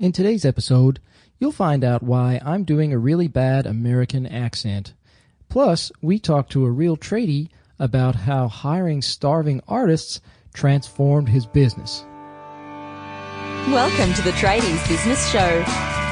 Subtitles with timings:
[0.00, 1.00] In today's episode,
[1.40, 4.94] you'll find out why I'm doing a really bad American accent.
[5.48, 7.48] Plus, we talk to a real tradie
[7.80, 10.20] about how hiring starving artists
[10.54, 12.04] transformed his business.
[13.72, 15.62] Welcome to the Tradies Business Show,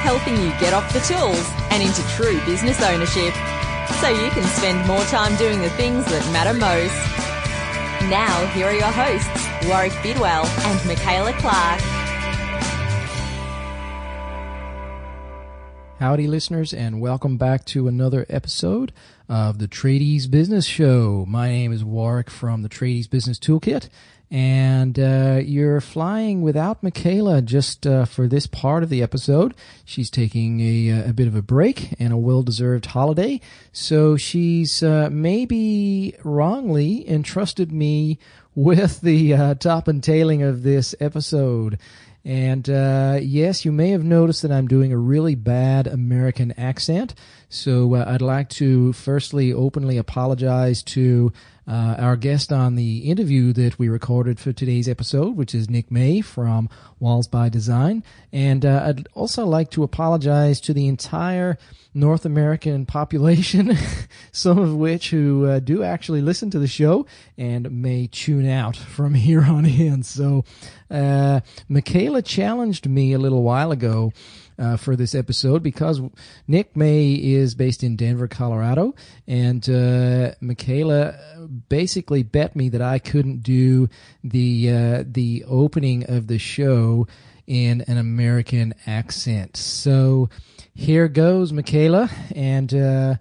[0.03, 3.33] helping you get off the tools and into true business ownership
[4.01, 8.11] so you can spend more time doing the things that matter most.
[8.11, 11.96] Now, here are your hosts, Warrick Bidwell and Michaela Clark.
[15.99, 18.93] Howdy, listeners, and welcome back to another episode
[19.27, 21.25] of the Tradies Business Show.
[21.27, 23.89] My name is Warrick from the Tradies Business Toolkit,
[24.29, 29.55] and uh, you're flying without Michaela just uh, for this part of the episode.
[29.85, 34.17] She's taking a, uh, a bit of a break and a well deserved holiday, so
[34.17, 38.19] she's uh, maybe wrongly entrusted me
[38.53, 41.79] with the uh, top and tailing of this episode.
[42.27, 47.15] And uh, yes, you may have noticed that I'm doing a really bad American accent.
[47.49, 51.31] So uh, I'd like to firstly openly apologize to
[51.67, 55.91] uh, our guest on the interview that we recorded for today's episode, which is Nick
[55.91, 58.03] May from Walls by Design.
[58.31, 61.57] And uh, I'd also like to apologize to the entire
[61.93, 63.77] North American population,
[64.31, 67.05] some of which who uh, do actually listen to the show
[67.37, 70.03] and may tune out from here on in.
[70.03, 70.45] So,
[70.89, 74.13] uh, Michaela challenged me a little while ago
[74.59, 76.01] uh, for this episode because
[76.47, 78.95] Nick May is based in Denver, Colorado,
[79.27, 81.15] and uh, Michaela
[81.69, 83.89] basically bet me that I couldn't do
[84.23, 87.07] the uh, the opening of the show
[87.45, 89.55] in an American accent.
[89.55, 90.29] So
[90.73, 93.15] here goes, Michaela, and uh,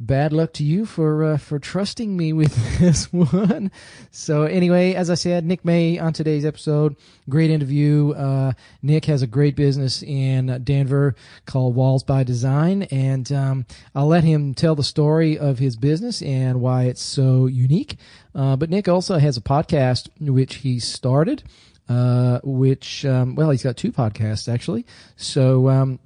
[0.00, 3.70] bad luck to you for uh, for trusting me with this one.
[4.10, 6.96] So anyway, as I said, Nick May on today's episode,
[7.28, 8.12] great interview.
[8.12, 11.14] Uh, Nick has a great business in Denver
[11.46, 16.22] called Walls by Design, and um, I'll let him tell the story of his business
[16.22, 17.96] and why it's so unique.
[18.34, 21.42] Uh, but Nick also has a podcast which he started.
[21.88, 24.86] Uh, which um, well, he's got two podcasts actually.
[25.16, 25.98] So um,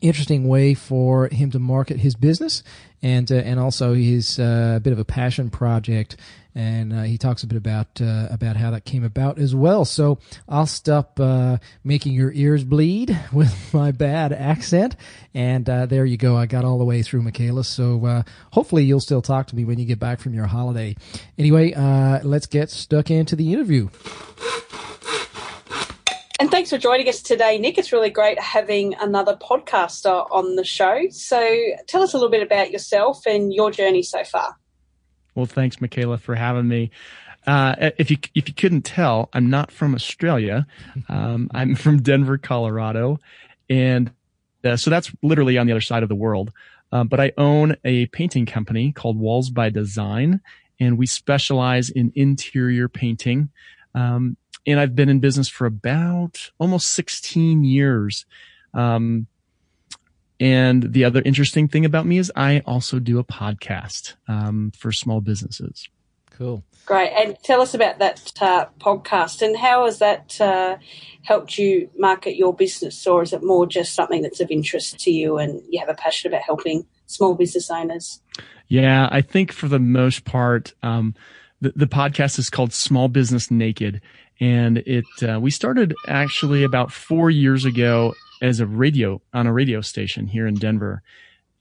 [0.00, 2.62] interesting way for him to market his business
[3.02, 6.16] and uh, and also his uh, bit of a passion project
[6.56, 9.84] and uh, he talks a bit about uh, about how that came about as well.
[9.84, 10.18] So
[10.48, 14.94] I'll stop uh, making your ears bleed with my bad accent,
[15.34, 16.36] and uh, there you go.
[16.36, 17.64] I got all the way through, Michaela.
[17.64, 20.94] So hopefully you'll still talk to me when you get back from your holiday.
[21.36, 21.74] Anyway,
[22.22, 23.88] let's get stuck into the interview.
[26.40, 27.78] And thanks for joining us today, Nick.
[27.78, 31.02] It's really great having another podcaster on the show.
[31.10, 31.56] So
[31.86, 34.56] tell us a little bit about yourself and your journey so far.
[35.36, 36.90] Well, thanks, Michaela, for having me.
[37.46, 40.66] Uh, if you if you couldn't tell, I'm not from Australia.
[41.08, 43.20] Um, I'm from Denver, Colorado,
[43.68, 44.10] and
[44.64, 46.52] uh, so that's literally on the other side of the world.
[46.90, 50.40] Uh, but I own a painting company called Walls by Design,
[50.80, 53.50] and we specialize in interior painting.
[53.94, 54.36] Um,
[54.66, 58.26] and I've been in business for about almost 16 years.
[58.72, 59.26] Um,
[60.40, 64.92] and the other interesting thing about me is I also do a podcast um, for
[64.92, 65.88] small businesses.
[66.30, 66.64] Cool.
[66.86, 67.12] Great.
[67.12, 70.76] And tell us about that uh, podcast and how has that uh,
[71.22, 75.10] helped you market your business, or is it more just something that's of interest to
[75.10, 78.20] you and you have a passion about helping small business owners?
[78.68, 81.14] Yeah, I think for the most part, um,
[81.60, 84.02] the, the podcast is called Small Business Naked
[84.40, 89.52] and it uh, we started actually about four years ago as a radio on a
[89.52, 91.02] radio station here in Denver,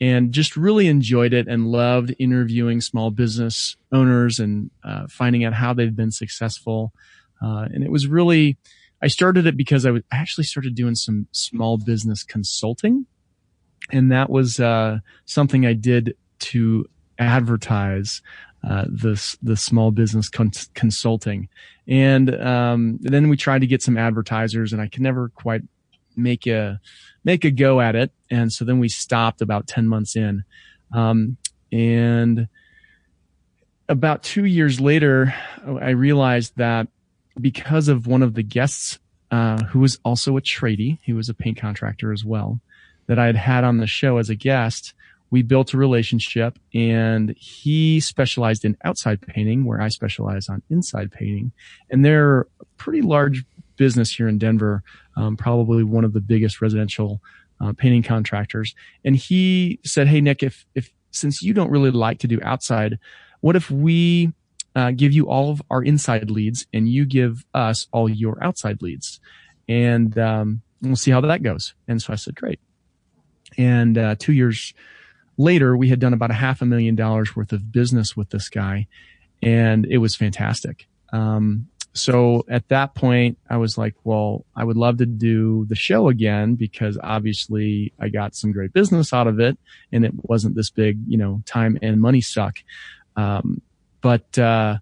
[0.01, 5.53] and just really enjoyed it and loved interviewing small business owners and uh, finding out
[5.53, 6.94] how they've been successful.
[7.41, 8.57] Uh, and it was really
[9.01, 13.06] I started it because I was I actually started doing some small business consulting,
[13.91, 16.85] and that was uh, something I did to
[17.19, 18.22] advertise
[18.68, 21.50] uh, the the small business cons- consulting,
[21.88, 25.62] and um, then we tried to get some advertisers, and I could never quite
[26.16, 26.79] make a
[27.24, 30.44] make a go at it, and so then we stopped about ten months in,
[30.94, 31.38] um,
[31.71, 32.48] and
[33.89, 35.33] about two years later,
[35.65, 36.88] I realized that
[37.39, 39.00] because of one of the guests
[39.31, 42.62] uh, who was also a tradie, he was a paint contractor as well,
[43.07, 44.94] that I had had on the show as a guest
[45.33, 51.12] we built a relationship and he specialized in outside painting where I specialize on inside
[51.12, 51.51] painting.
[51.89, 53.44] And they're a pretty large
[53.75, 54.83] business here in Denver,
[55.18, 57.19] um, probably one of the biggest residential
[57.59, 58.75] uh, painting contractors.
[59.03, 63.00] And he said, Hey, Nick, if, if, since you don't really like to do outside,
[63.41, 64.31] what if we
[64.75, 68.83] uh, give you all of our inside leads and you give us all your outside
[68.83, 69.19] leads?
[69.68, 71.74] And, um, we'll see how that goes.
[71.88, 72.59] And so I said, great.
[73.57, 74.75] And uh, two years
[75.38, 78.50] later, we had done about a half a million dollars worth of business with this
[78.50, 78.88] guy,
[79.41, 80.88] and it was fantastic.
[81.12, 85.75] Um, so at that point, I was like, well, I would love to do the
[85.75, 89.59] show again because obviously I got some great business out of it
[89.91, 92.57] and it wasn't this big, you know, time and money suck.
[93.15, 93.62] Um,
[94.01, 94.77] but, uh,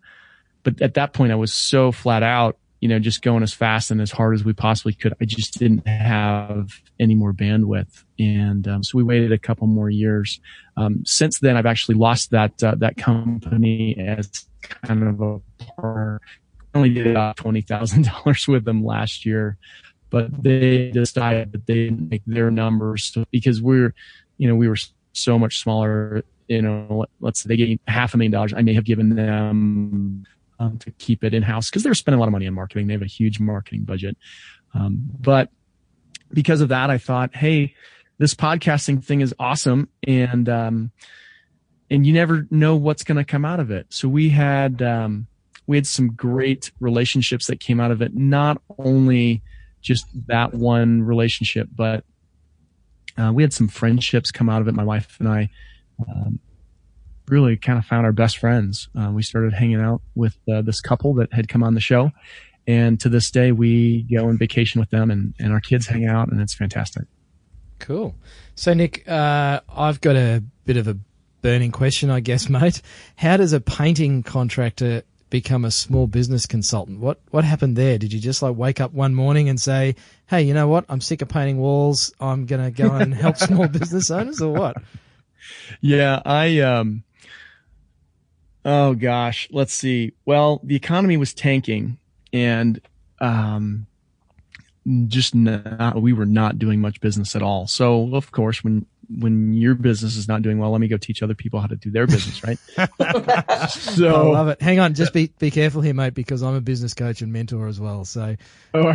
[0.63, 3.91] but at that point I was so flat out, you know, just going as fast
[3.91, 5.13] and as hard as we possibly could.
[5.21, 8.03] I just didn't have any more bandwidth.
[8.19, 10.41] And, um, so we waited a couple more years.
[10.75, 14.47] Um, since then I've actually lost that, uh, that company as
[14.83, 15.39] kind of a
[15.77, 16.21] part
[16.73, 19.57] only did about twenty thousand dollars with them last year,
[20.09, 23.93] but they decided that they didn't make their numbers because we're,
[24.37, 24.77] you know, we were
[25.13, 26.23] so much smaller.
[26.47, 28.53] You know, let's say they gave half a million dollars.
[28.53, 30.25] I may have given them
[30.61, 32.85] um, to keep it in house because they're spending a lot of money on marketing.
[32.85, 34.15] They have a huge marketing budget,
[34.75, 35.49] um, but
[36.31, 37.73] because of that, I thought, hey,
[38.19, 40.91] this podcasting thing is awesome, and um,
[41.89, 43.87] and you never know what's going to come out of it.
[43.89, 45.25] So we had um,
[45.65, 48.13] we had some great relationships that came out of it.
[48.13, 49.41] Not only
[49.81, 52.03] just that one relationship, but
[53.17, 54.75] uh, we had some friendships come out of it.
[54.75, 55.49] My wife and I
[56.07, 56.39] um,
[57.27, 58.89] really kind of found our best friends.
[58.99, 62.11] Uh, we started hanging out with uh, this couple that had come on the show.
[62.67, 66.05] And to this day, we go on vacation with them and, and our kids hang
[66.05, 67.05] out, and it's fantastic.
[67.79, 68.15] Cool.
[68.55, 70.97] So, Nick, uh, I've got a bit of a
[71.41, 72.81] burning question, I guess, mate.
[73.15, 76.99] How does a painting contractor become a small business consultant.
[76.99, 77.97] What what happened there?
[77.97, 79.95] Did you just like wake up one morning and say,
[80.27, 80.85] "Hey, you know what?
[80.89, 82.13] I'm sick of painting walls.
[82.19, 84.77] I'm going to go and help small business owners," or what?
[85.79, 87.03] Yeah, I um.
[88.63, 90.13] Oh gosh, let's see.
[90.25, 91.97] Well, the economy was tanking,
[92.31, 92.79] and
[93.19, 93.87] um,
[95.07, 97.67] just not we were not doing much business at all.
[97.67, 98.85] So of course, when
[99.19, 101.75] when your business is not doing well, let me go teach other people how to
[101.75, 102.57] do their business, right?
[103.69, 104.61] so I love it.
[104.61, 107.67] Hang on, just be be careful here, mate, because I'm a business coach and mentor
[107.67, 108.05] as well.
[108.05, 108.35] So,
[108.73, 108.83] oh,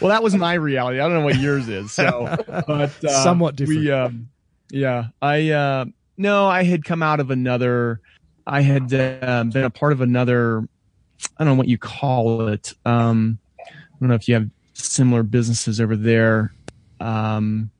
[0.00, 1.00] well, that was my reality.
[1.00, 1.92] I don't know what yours is.
[1.92, 2.34] So,
[2.66, 3.80] but uh, somewhat different.
[3.80, 4.28] We, um,
[4.70, 5.84] yeah, I uh,
[6.16, 8.00] no, I had come out of another.
[8.46, 10.66] I had uh, been a part of another.
[11.38, 12.72] I don't know what you call it.
[12.84, 16.52] Um, I don't know if you have similar businesses over there.
[17.00, 17.70] Um,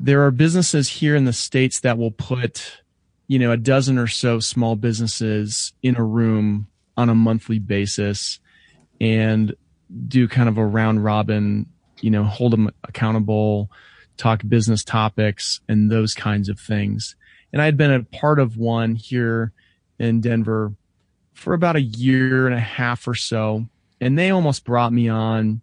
[0.00, 2.82] there are businesses here in the states that will put
[3.26, 6.66] you know a dozen or so small businesses in a room
[6.96, 8.38] on a monthly basis
[9.00, 9.54] and
[10.08, 11.66] do kind of a round robin
[12.00, 13.70] you know hold them accountable
[14.16, 17.16] talk business topics and those kinds of things
[17.54, 19.52] and i had been a part of one here
[19.98, 20.74] in denver
[21.32, 23.64] for about a year and a half or so
[24.00, 25.62] and they almost brought me on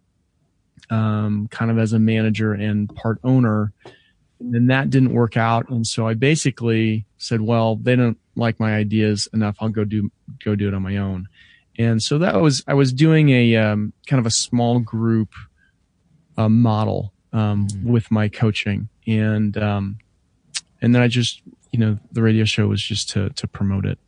[0.90, 3.72] um, kind of as a manager and part owner
[4.42, 5.68] and that didn't work out.
[5.68, 9.56] And so I basically said, well, they don't like my ideas enough.
[9.60, 10.10] I'll go do,
[10.44, 11.28] go do it on my own.
[11.78, 15.30] And so that was, I was doing a, um, kind of a small group,
[16.36, 17.90] uh, model, um, mm-hmm.
[17.90, 18.88] with my coaching.
[19.06, 19.98] And, um,
[20.80, 21.42] and then I just,
[21.72, 23.98] you know, the radio show was just to, to promote it.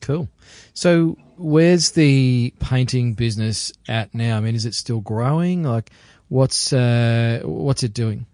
[0.00, 0.28] Cool.
[0.72, 4.38] So where's the painting business at now?
[4.38, 5.62] I mean, is it still growing?
[5.62, 5.90] Like
[6.28, 8.26] what's, uh, what's it doing?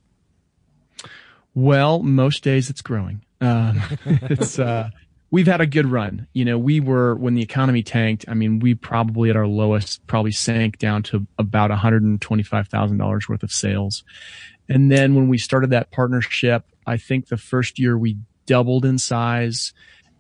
[1.55, 3.25] Well, most days it's growing.
[3.41, 4.91] Um, it's uh,
[5.31, 6.29] we've had a good run.
[6.33, 8.27] You know, we were when the economy tanked.
[8.29, 12.21] I mean, we probably at our lowest probably sank down to about one hundred and
[12.21, 14.05] twenty five thousand dollars worth of sales.
[14.69, 18.99] And then when we started that partnership, I think the first year we doubled in
[18.99, 19.73] size,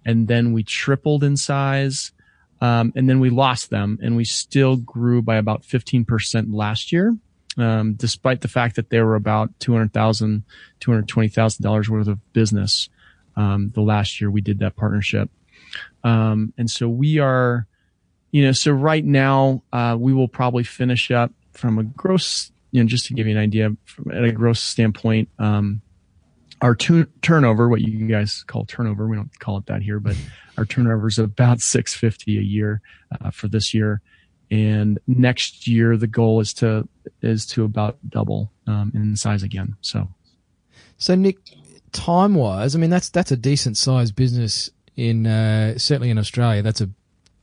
[0.04, 2.12] and then we tripled in size.
[2.58, 7.14] Um, and then we lost them and we still grew by about 15% last year
[7.58, 10.42] um, despite the fact that they were about $200,000,
[10.80, 12.88] $220,000 worth of business.
[13.36, 15.30] Um, the last year we did that partnership.
[16.04, 17.66] Um, and so we are,
[18.30, 22.82] you know, so right now, uh, we will probably finish up from a gross, you
[22.82, 25.80] know, just to give you an idea from, at a gross standpoint, um,
[26.62, 30.16] our tu- turnover, what you guys call turnover, we don't call it that here, but
[30.56, 32.80] our turnover is about 650 a year,
[33.20, 34.00] uh, for this year
[34.50, 36.88] and next year the goal is to
[37.22, 39.76] is to about double um, in size again.
[39.80, 40.08] So,
[40.98, 41.38] so Nick,
[41.92, 46.62] time wise, I mean that's that's a decent sized business in uh, certainly in Australia.
[46.62, 46.90] That's a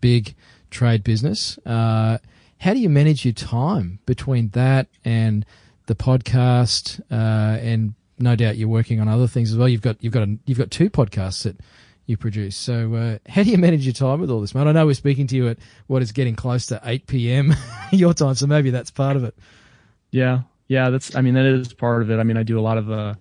[0.01, 0.35] big
[0.71, 1.57] trade business.
[1.65, 2.19] Uh,
[2.59, 5.45] how do you manage your time between that and
[5.87, 7.01] the podcast?
[7.11, 9.67] Uh, and no doubt you're working on other things as well.
[9.67, 11.59] You've got you've got a, you've got two podcasts that
[12.05, 12.55] you produce.
[12.55, 14.67] So, uh, how do you manage your time with all this, man?
[14.67, 17.55] I know we're speaking to you at what is getting close to 8 p.m.
[17.91, 19.35] your time, so maybe that's part of it.
[20.11, 20.89] Yeah, yeah.
[20.89, 21.15] That's.
[21.15, 22.19] I mean, that is part of it.
[22.19, 23.15] I mean, I do a lot of uh,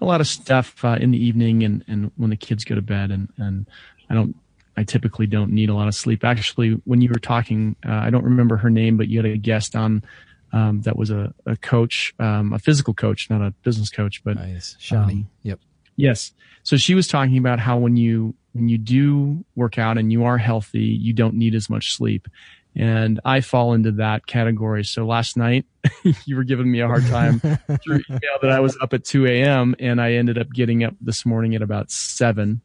[0.00, 2.82] a lot of stuff uh, in the evening and and when the kids go to
[2.82, 3.66] bed, and and
[4.10, 4.36] I don't.
[4.76, 6.22] I typically don't need a lot of sleep.
[6.22, 9.36] Actually, when you were talking, uh, I don't remember her name, but you had a
[9.36, 10.04] guest on
[10.52, 14.36] um, that was a, a coach, um, a physical coach, not a business coach, but
[14.36, 14.76] nice.
[14.80, 15.10] Shani.
[15.10, 15.60] Um, yep.
[15.96, 16.32] Yes.
[16.62, 20.24] So she was talking about how when you when you do work out and you
[20.24, 22.28] are healthy, you don't need as much sleep.
[22.74, 24.84] And I fall into that category.
[24.84, 25.66] So last night,
[26.24, 27.40] you were giving me a hard time
[27.84, 29.74] through email that I was up at 2 a.m.
[29.80, 32.60] and I ended up getting up this morning at about 7.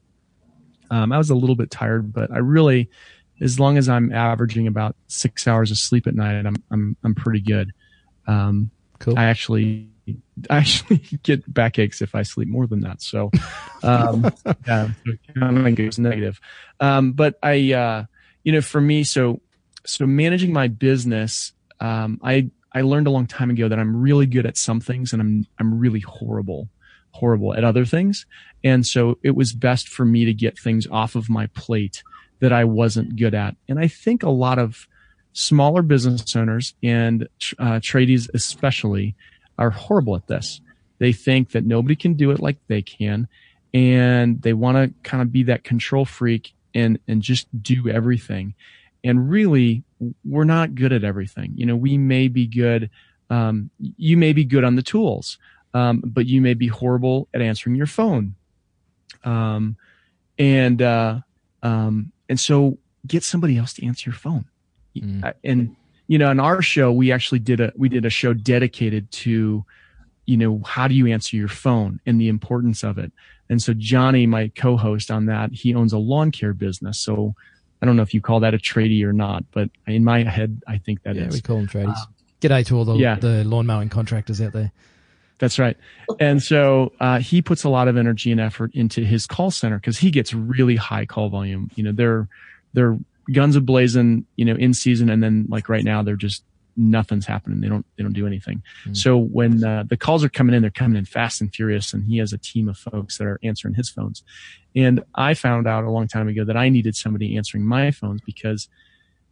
[0.92, 2.90] Um, I was a little bit tired, but I really,
[3.43, 7.13] as long as I'm averaging about six hours of sleep at night, I'm I'm I'm
[7.13, 7.71] pretty good.
[8.25, 9.19] Um, cool.
[9.19, 9.89] I actually
[10.50, 13.01] I actually get backaches if I sleep more than that.
[13.01, 13.31] So,
[13.83, 14.31] um,
[14.67, 14.89] yeah,
[15.35, 16.39] kind of goes negative.
[16.79, 18.05] Um, but I, uh,
[18.43, 19.41] you know, for me, so
[19.85, 24.25] so managing my business, um, I I learned a long time ago that I'm really
[24.25, 26.69] good at some things and I'm I'm really horrible
[27.13, 28.25] horrible at other things.
[28.63, 32.03] And so it was best for me to get things off of my plate
[32.40, 33.56] that I wasn't good at.
[33.68, 34.88] And I think a lot of
[35.34, 37.28] smaller business owners and
[37.60, 39.16] uh, tradies especially
[39.58, 40.62] are horrible at this.
[41.00, 43.28] They think that nobody can do it like they can,
[43.74, 48.54] and they want to kind of be that control freak and and just do everything.
[49.04, 49.84] And really,
[50.24, 51.54] we're not good at everything.
[51.56, 52.90] You know, we may be good.
[53.30, 55.38] Um, you may be good on the tools,
[55.74, 58.36] um, but you may be horrible at answering your phone.
[59.25, 59.75] Um,
[60.38, 61.20] and uh,
[61.62, 62.77] um, and so
[63.08, 64.46] get somebody else to answer your phone.
[64.96, 65.34] Mm.
[65.44, 65.75] And
[66.08, 69.65] you know, in our show, we actually did a we did a show dedicated to,
[70.25, 73.12] you know, how do you answer your phone and the importance of it.
[73.50, 77.00] And so Johnny, my co-host on that, he owns a lawn care business.
[77.00, 77.36] So
[77.82, 80.62] I don't know if you call that a tradie or not, but in my head,
[80.68, 81.34] I think that yeah, is.
[81.34, 81.98] we call them tradies.
[81.98, 83.15] Um, G'day to all the yeah.
[83.15, 84.72] the lawn mowing contractors out there.
[85.40, 85.75] That's right.
[86.20, 89.78] And so uh, he puts a lot of energy and effort into his call center
[89.78, 91.70] because he gets really high call volume.
[91.75, 92.28] You know, they're
[92.74, 92.98] they're
[93.32, 96.44] guns ablazing, you know, in season, and then like right now they're just
[96.75, 97.62] nothing's happening.
[97.62, 98.63] They don't they don't do anything.
[98.86, 98.98] Mm.
[98.98, 102.06] So when uh, the calls are coming in, they're coming in fast and furious, and
[102.06, 104.24] he has a team of folks that are answering his phones.
[104.75, 108.22] And I found out a long time ago that I needed somebody answering my phones
[108.22, 108.70] because,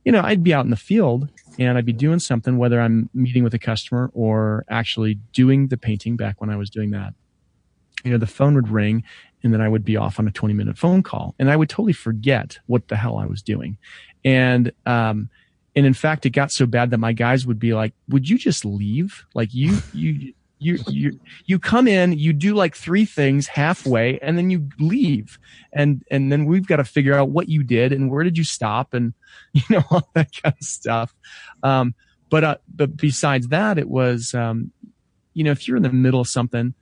[0.03, 1.29] you know, I'd be out in the field
[1.59, 5.77] and I'd be doing something, whether I'm meeting with a customer or actually doing the
[5.77, 7.13] painting back when I was doing that.
[8.03, 9.03] You know, the phone would ring
[9.43, 11.69] and then I would be off on a 20 minute phone call and I would
[11.69, 13.77] totally forget what the hell I was doing.
[14.25, 15.29] And, um,
[15.75, 18.37] and in fact, it got so bad that my guys would be like, would you
[18.37, 19.25] just leave?
[19.33, 24.37] Like you, you, you, you, you come in, you do like three things halfway and
[24.37, 25.39] then you leave.
[25.73, 28.43] And, and then we've got to figure out what you did and where did you
[28.43, 29.15] stop and,
[29.53, 31.15] you know, all that kind of stuff.
[31.63, 31.95] Um,
[32.29, 34.71] but, uh, but besides that, it was, um,
[35.33, 36.75] you know, if you're in the middle of something,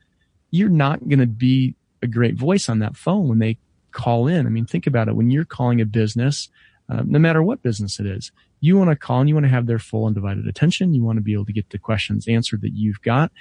[0.51, 3.57] you're not going to be a great voice on that phone when they
[3.91, 4.45] call in.
[4.45, 5.15] I mean, think about it.
[5.15, 6.49] When you're calling a business,
[6.89, 9.51] uh, no matter what business it is, you want to call and you want to
[9.51, 10.93] have their full undivided attention.
[10.93, 13.31] You want to be able to get the questions answered that you've got.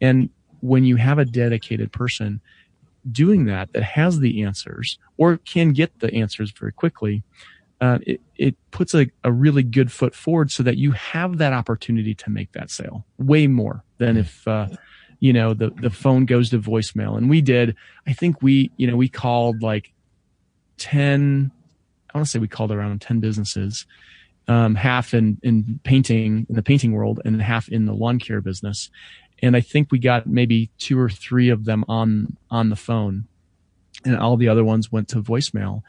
[0.00, 2.40] And when you have a dedicated person
[3.10, 7.22] doing that, that has the answers or can get the answers very quickly,
[7.80, 11.52] uh, it, it puts a, a really good foot forward so that you have that
[11.52, 14.66] opportunity to make that sale way more than if, uh,
[15.20, 17.16] you know, the, the phone goes to voicemail.
[17.16, 17.76] And we did,
[18.06, 19.92] I think we, you know, we called like
[20.78, 21.50] 10,
[22.14, 23.86] I want to say we called around 10 businesses,
[24.48, 28.40] um, half in, in painting, in the painting world and half in the lawn care
[28.40, 28.90] business.
[29.42, 33.26] And I think we got maybe two or three of them on, on the phone
[34.04, 35.82] and all the other ones went to voicemail.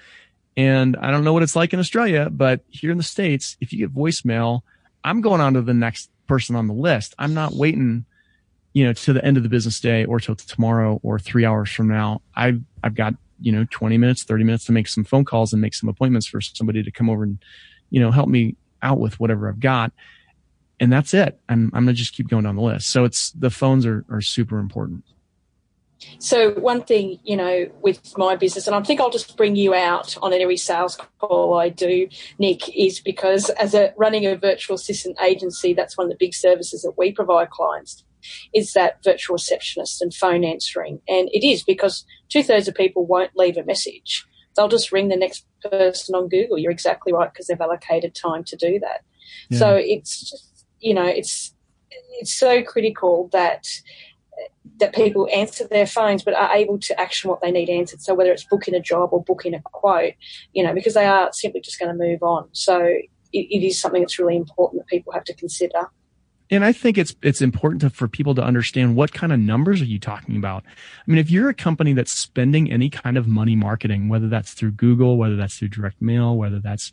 [0.56, 3.72] And I don't know what it's like in Australia, but here in the States, if
[3.72, 4.62] you get voicemail,
[5.04, 7.14] I'm going on to the next person on the list.
[7.20, 8.06] I'm not waiting
[8.78, 11.72] you know, to the end of the business day or till tomorrow or three hours
[11.72, 15.26] from now, I've, I've got, you know, 20 minutes, 30 minutes to make some phone
[15.26, 17.40] calls and make some appointments for somebody to come over and,
[17.90, 19.94] you know, help me out with whatever I've got.
[20.80, 21.40] And that's it.
[21.50, 22.90] I'm, I'm going to just keep going down the list.
[22.90, 25.04] So it's the phones are, are super important.
[26.20, 29.74] So one thing, you know, with my business, and I think I'll just bring you
[29.74, 32.08] out on every sales call I do,
[32.38, 36.36] Nick, is because as a running a virtual assistant agency, that's one of the big
[36.36, 38.04] services that we provide clients
[38.54, 41.02] is that virtual receptionist and phone answering.
[41.08, 44.26] And it is because two thirds of people won't leave a message.
[44.56, 46.58] They'll just ring the next person on Google.
[46.58, 49.04] You're exactly right because they've allocated time to do that.
[49.50, 49.60] Yeah.
[49.60, 51.54] So it's just, you know, it's,
[52.20, 53.68] it's so critical that
[54.80, 58.02] that people answer their phones but are able to action what they need answered.
[58.02, 60.14] So whether it's booking a job or booking a quote,
[60.54, 62.48] you know, because they are simply just going to move on.
[62.52, 65.90] So it, it is something that's really important that people have to consider.
[66.50, 69.82] and I think it's it's important to, for people to understand what kind of numbers
[69.82, 70.64] are you talking about.
[70.66, 74.54] I mean, if you're a company that's spending any kind of money marketing, whether that's
[74.54, 76.92] through Google, whether that's through direct mail, whether that's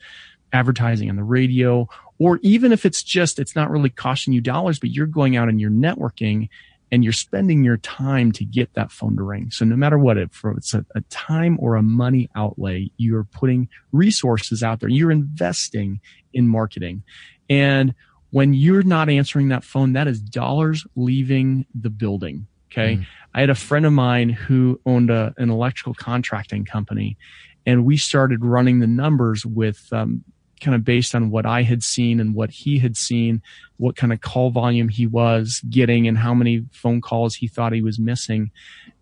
[0.52, 4.78] advertising on the radio, or even if it's just it's not really costing you dollars,
[4.78, 6.48] but you're going out and you're networking
[6.92, 9.50] and you're spending your time to get that phone to ring.
[9.50, 13.68] So no matter what, if it's a, a time or a money outlay, you're putting
[13.90, 14.88] resources out there.
[14.88, 16.00] You're investing
[16.32, 17.02] in marketing.
[17.50, 17.94] And
[18.30, 22.46] when you're not answering that phone, that is dollars leaving the building.
[22.70, 22.96] Okay.
[22.96, 23.06] Mm.
[23.34, 27.16] I had a friend of mine who owned a, an electrical contracting company
[27.66, 30.22] and we started running the numbers with, um,
[30.64, 33.42] kind of based on what I had seen and what he had seen,
[33.76, 37.72] what kind of call volume he was getting and how many phone calls he thought
[37.74, 38.50] he was missing.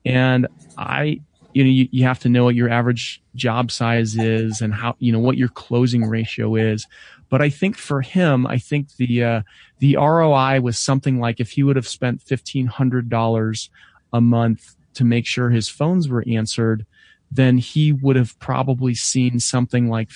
[0.04, 1.20] And I,
[1.52, 4.96] you know, you, you have to know what your average job size is and how,
[4.98, 6.86] you know, what your closing ratio is.
[7.28, 9.42] But I think for him, I think the uh,
[9.78, 13.70] the ROI was something like if he would have spent fifteen hundred dollars
[14.12, 16.84] a month to make sure his phones were answered,
[17.30, 20.10] then he would have probably seen something like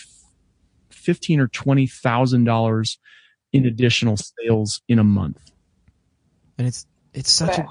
[1.07, 2.99] fifteen or twenty thousand dollars
[3.53, 5.53] in additional sales in a month.
[6.59, 7.67] And it's it's such a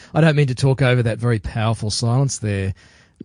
[0.14, 2.74] I don't mean to talk over that very powerful silence there,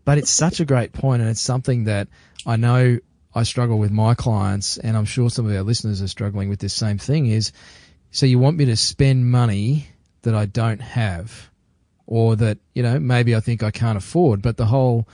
[0.04, 2.10] but it's such a great point and it's something that
[2.46, 3.00] I know
[3.34, 6.60] I struggle with my clients, and I'm sure some of our listeners are struggling with
[6.60, 7.28] this same thing.
[7.28, 7.52] Is
[8.10, 9.88] so you want me to spend money
[10.24, 11.52] that I don't have,
[12.08, 14.42] or that you know maybe I think I can't afford.
[14.42, 15.08] But the whole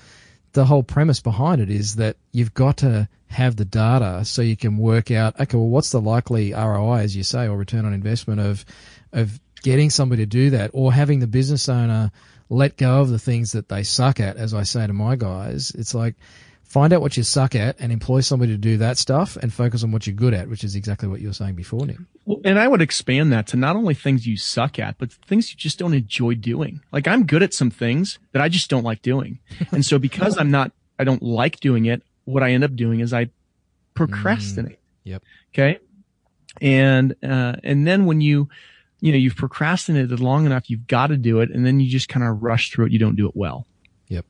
[0.54, 4.58] the whole premise behind it is that you've got to have the data so you
[4.58, 7.94] can work out okay, well, what's the likely ROI, as you say, or return on
[7.94, 8.66] investment of
[9.12, 12.12] of getting somebody to do that, or having the business owner
[12.50, 15.72] let go of the things that they suck at, as I say to my guys.
[15.72, 16.16] It's like
[16.64, 19.84] find out what you suck at and employ somebody to do that stuff and focus
[19.84, 21.98] on what you're good at, which is exactly what you were saying before, Nick.
[22.26, 25.52] Well, and I would expand that to not only things you suck at, but things
[25.52, 26.82] you just don't enjoy doing.
[26.92, 29.40] Like I'm good at some things that I just don't like doing.
[29.72, 33.00] And so because I'm not, I don't like doing it, what I end up doing
[33.00, 33.30] is I
[33.94, 34.74] procrastinate.
[34.74, 35.24] Mm, yep.
[35.54, 35.80] Okay.
[36.62, 38.50] And, uh, and then when you,
[39.02, 41.52] you know, you've procrastinated long enough, you've got to do it.
[41.52, 42.92] And then you just kind of rush through it.
[42.92, 43.66] You don't do it well.
[44.08, 44.26] Yep.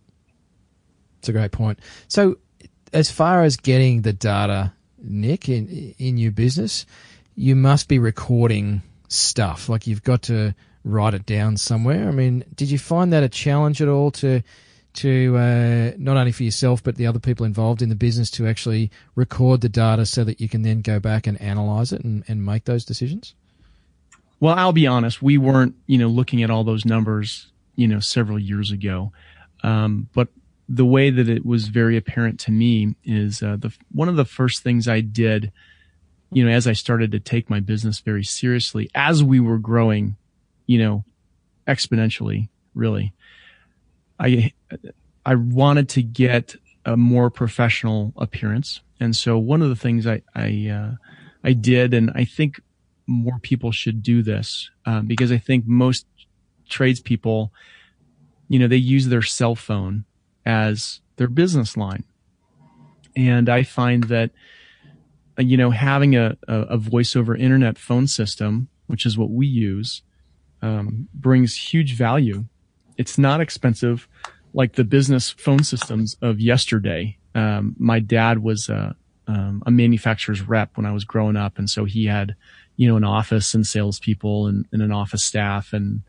[1.20, 1.80] It's a great point.
[2.08, 2.38] So,
[2.92, 6.86] as far as getting the data, Nick, in in your business,
[7.36, 9.68] you must be recording stuff.
[9.68, 10.54] Like you've got to
[10.84, 12.08] write it down somewhere.
[12.08, 14.42] I mean, did you find that a challenge at all to
[14.94, 18.48] to uh, not only for yourself but the other people involved in the business to
[18.48, 22.24] actually record the data so that you can then go back and analyze it and,
[22.28, 23.34] and make those decisions?
[24.40, 28.02] Well, I'll be honest, we weren't, you know, looking at all those numbers, you know,
[28.02, 29.14] several years ago.
[29.64, 30.28] Um, but
[30.68, 34.26] the way that it was very apparent to me is uh, the one of the
[34.26, 35.52] first things I did,
[36.32, 40.16] you know, as I started to take my business very seriously, as we were growing,
[40.66, 41.04] you know,
[41.68, 43.14] exponentially, really,
[44.24, 44.54] I
[45.26, 46.56] I wanted to get
[46.86, 50.96] a more professional appearance, and so one of the things I I uh,
[51.44, 52.62] I did, and I think
[53.06, 56.06] more people should do this uh, because I think most
[56.70, 57.52] tradespeople,
[58.48, 60.06] you know, they use their cell phone
[60.46, 62.04] as their business line.
[63.16, 64.32] And I find that,
[65.38, 70.02] you know, having a, a, voice over internet phone system, which is what we use,
[70.62, 72.46] um, brings huge value.
[72.98, 74.08] It's not expensive
[74.54, 77.18] like the business phone systems of yesterday.
[77.36, 78.96] Um, my dad was a,
[79.28, 81.58] um, a manufacturer's rep when I was growing up.
[81.58, 82.36] And so he had,
[82.76, 86.02] you know, an office and salespeople and, and an office staff and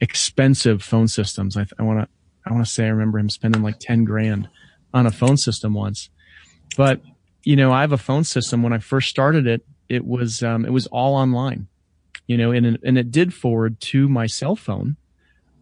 [0.00, 1.56] expensive phone systems.
[1.56, 2.08] I, I want to
[2.46, 4.48] I want to say I remember him spending like 10 grand
[4.94, 6.08] on a phone system once.
[6.76, 7.00] But,
[7.44, 8.62] you know, I have a phone system.
[8.62, 11.68] When I first started it, it was, um, it was all online,
[12.26, 14.96] you know, and, and it did forward to my cell phone.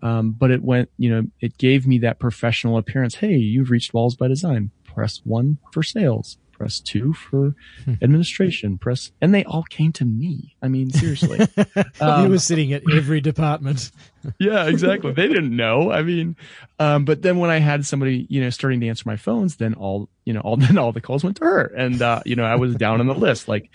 [0.03, 3.17] Um, but it went, you know, it gave me that professional appearance.
[3.17, 4.71] Hey, you've reached Walls by Design.
[4.85, 7.95] Press one for sales press two for hmm.
[8.03, 10.57] administration, press, and they all came to me.
[10.61, 11.47] I mean, seriously.
[12.01, 13.93] um, he was sitting at every department.
[14.39, 15.13] yeah, exactly.
[15.13, 15.93] They didn't know.
[15.93, 16.37] I mean,
[16.79, 19.75] um, but then when I had somebody, you know, starting to answer my phones, then
[19.75, 21.65] all, you know, all, then all the calls went to her.
[21.65, 23.71] And, uh, you know, I was down on the list, like,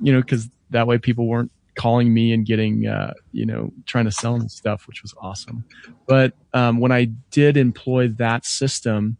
[0.00, 4.04] you know, cause that way people weren't calling me and getting, uh, you know, trying
[4.04, 5.64] to sell them stuff, which was awesome.
[6.06, 9.16] But, um, when I did employ that system,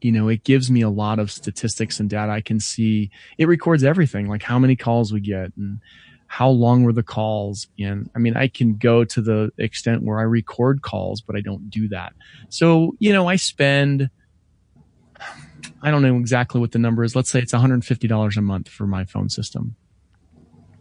[0.00, 2.30] you know, it gives me a lot of statistics and data.
[2.30, 5.80] I can see it records everything, like how many calls we get and
[6.28, 7.68] how long were the calls.
[7.78, 11.40] And I mean, I can go to the extent where I record calls, but I
[11.40, 12.12] don't do that.
[12.48, 14.10] So, you know, I spend,
[15.82, 17.16] I don't know exactly what the number is.
[17.16, 19.76] Let's say it's $150 a month for my phone system.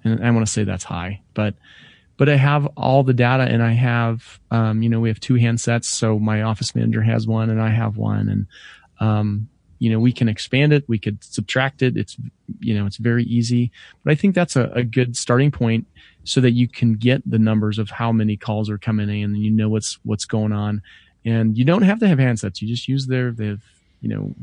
[0.06, 1.56] And I want to say that's high, but
[2.18, 5.34] but I have all the data and I have, um, you know, we have two
[5.34, 5.86] handsets.
[5.86, 8.48] So my office manager has one and I have one and,
[9.02, 10.88] um, you know, we can expand it.
[10.88, 11.98] We could subtract it.
[11.98, 12.16] It's,
[12.62, 13.70] you know, it's very easy,
[14.04, 15.88] but I think that's a, a good starting point
[16.24, 19.38] so that you can get the numbers of how many calls are coming in and
[19.38, 20.82] you know what's, what's going on.
[21.26, 22.62] And you don't have to have handsets.
[22.62, 23.62] You just use their, they have,
[24.00, 24.34] you know,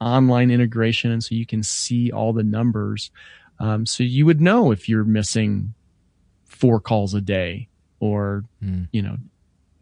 [0.00, 1.10] online integration.
[1.10, 3.10] And so you can see all the numbers.
[3.58, 5.74] Um, so you would know if you're missing
[6.44, 7.68] four calls a day
[8.00, 8.88] or, mm.
[8.92, 9.16] you know,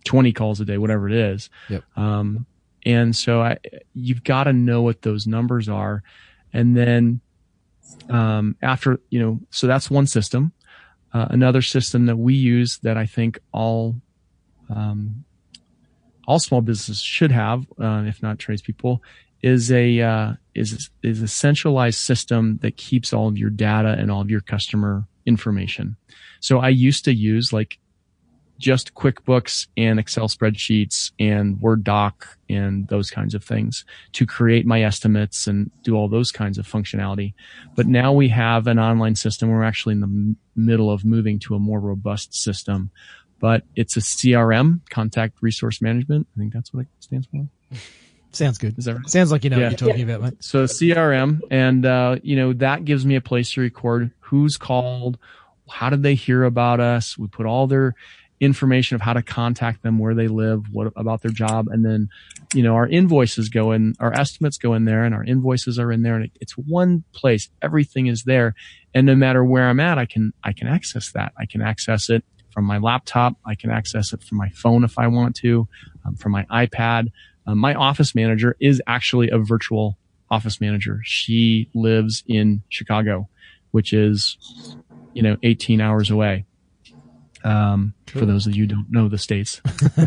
[0.05, 1.51] 20 calls a day, whatever it is.
[1.69, 1.85] Yep.
[1.97, 2.47] Um,
[2.85, 3.59] and so I,
[3.95, 6.03] you've got to know what those numbers are.
[6.53, 7.21] And then,
[8.11, 10.53] um, after, you know, so that's one system.
[11.13, 13.97] Uh, another system that we use that I think all,
[14.69, 15.25] um,
[16.27, 19.03] all small businesses should have, uh, if not tradespeople,
[19.45, 24.11] is a uh, is is a centralized system that keeps all of your data and
[24.11, 25.97] all of your customer information.
[26.41, 27.79] So I used to use like
[28.59, 34.65] just QuickBooks and Excel spreadsheets and Word doc and those kinds of things to create
[34.65, 37.35] my estimates and do all those kinds of functionality.
[37.75, 39.51] But now we have an online system.
[39.51, 42.91] We're actually in the m- middle of moving to a more robust system,
[43.41, 46.29] but it's a CRM, contact resource management.
[46.35, 47.47] I think that's what it stands for.
[48.35, 48.79] Sounds good.
[48.79, 49.09] Is that right?
[49.09, 49.71] Sounds like you know yeah.
[49.71, 50.17] what you're talking yeah.
[50.17, 50.35] about.
[50.41, 55.19] So CRM, and uh, you know that gives me a place to record who's called,
[55.69, 57.17] how did they hear about us.
[57.17, 57.95] We put all their
[58.41, 62.09] information of how to contact them, where they live, what about their job, and then
[62.53, 65.93] you know our invoices go in, our estimates go in there, and our invoices are
[65.93, 67.49] in there, and it, it's one place.
[67.63, 68.55] Everything is there,
[68.95, 71.33] and no matter where I'm at, I can I can access that.
[71.39, 73.37] I can access it from my laptop.
[73.45, 75.69] I can access it from my phone if I want to,
[76.05, 77.11] um, from my iPad.
[77.47, 79.99] Uh, my office manager is actually a virtual
[80.31, 81.01] office manager.
[81.05, 83.29] She lives in Chicago,
[83.71, 84.39] which is,
[85.13, 86.47] you know, 18 hours away.
[87.45, 88.21] Um, cool.
[88.21, 89.61] for those of you who don't know the states.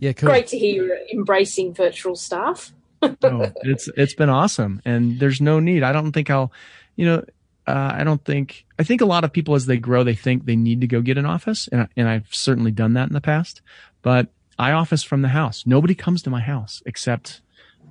[0.00, 0.30] yeah, cool.
[0.30, 2.72] Great to hear you're embracing virtual staff.
[3.02, 5.82] oh, it's it's been awesome, and there's no need.
[5.82, 6.52] I don't think I'll,
[6.96, 7.24] you know,
[7.66, 10.44] uh, I don't think I think a lot of people as they grow they think
[10.44, 13.20] they need to go get an office, and and I've certainly done that in the
[13.20, 13.62] past.
[14.02, 14.28] But
[14.60, 15.64] I office from the house.
[15.64, 17.40] Nobody comes to my house except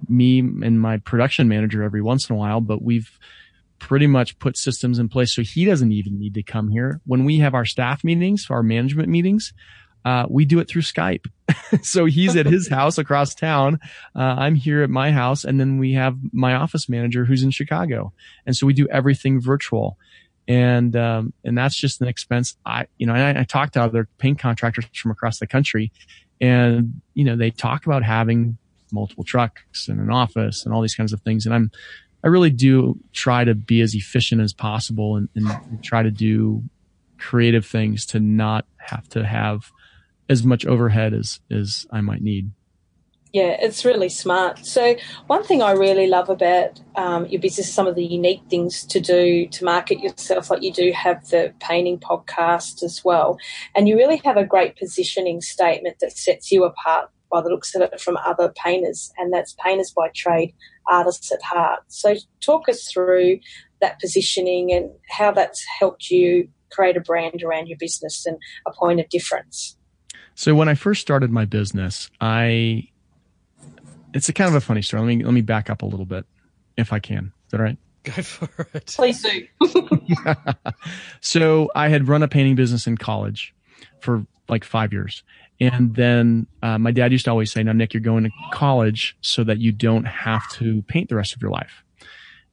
[0.07, 3.17] me and my production manager every once in a while, but we've
[3.79, 7.01] pretty much put systems in place so he doesn't even need to come here.
[7.07, 9.51] When we have our staff meetings, our management meetings,
[10.05, 11.25] uh, we do it through Skype.
[11.81, 13.79] so he's at his house across town.
[14.15, 15.45] Uh, I'm here at my house.
[15.45, 18.13] And then we have my office manager who's in Chicago.
[18.45, 19.97] And so we do everything virtual.
[20.47, 22.57] And, um, and that's just an expense.
[22.63, 25.91] I, you know, I, I talked to other paint contractors from across the country
[26.41, 28.57] and, you know, they talk about having
[28.91, 31.45] multiple trucks and an office and all these kinds of things.
[31.45, 31.71] And I'm,
[32.23, 36.63] I really do try to be as efficient as possible and, and try to do
[37.17, 39.71] creative things to not have to have
[40.27, 42.51] as much overhead as, as I might need.
[43.31, 44.65] Yeah, it's really smart.
[44.65, 44.95] So,
[45.27, 48.99] one thing I really love about um, your business, some of the unique things to
[48.99, 53.37] do to market yourself, like you do have the painting podcast as well,
[53.75, 57.75] and you really have a great positioning statement that sets you apart by the looks
[57.75, 60.55] of it from other painters, and that's painters by trade,
[60.87, 61.81] artists at heart.
[61.87, 63.41] So, talk us through
[63.79, 68.71] that positioning and how that's helped you create a brand around your business and a
[68.71, 69.77] point of difference.
[70.33, 72.89] So, when I first started my business, I
[74.13, 75.01] it's a kind of a funny story.
[75.01, 76.25] Let me let me back up a little bit,
[76.77, 77.33] if I can.
[77.45, 77.77] Is that right?
[78.03, 78.87] Go for it.
[78.87, 79.89] Please do.
[81.21, 83.53] so I had run a painting business in college
[83.99, 85.23] for like five years.
[85.59, 89.17] And then uh, my dad used to always say, now, Nick, you're going to college
[89.21, 91.83] so that you don't have to paint the rest of your life.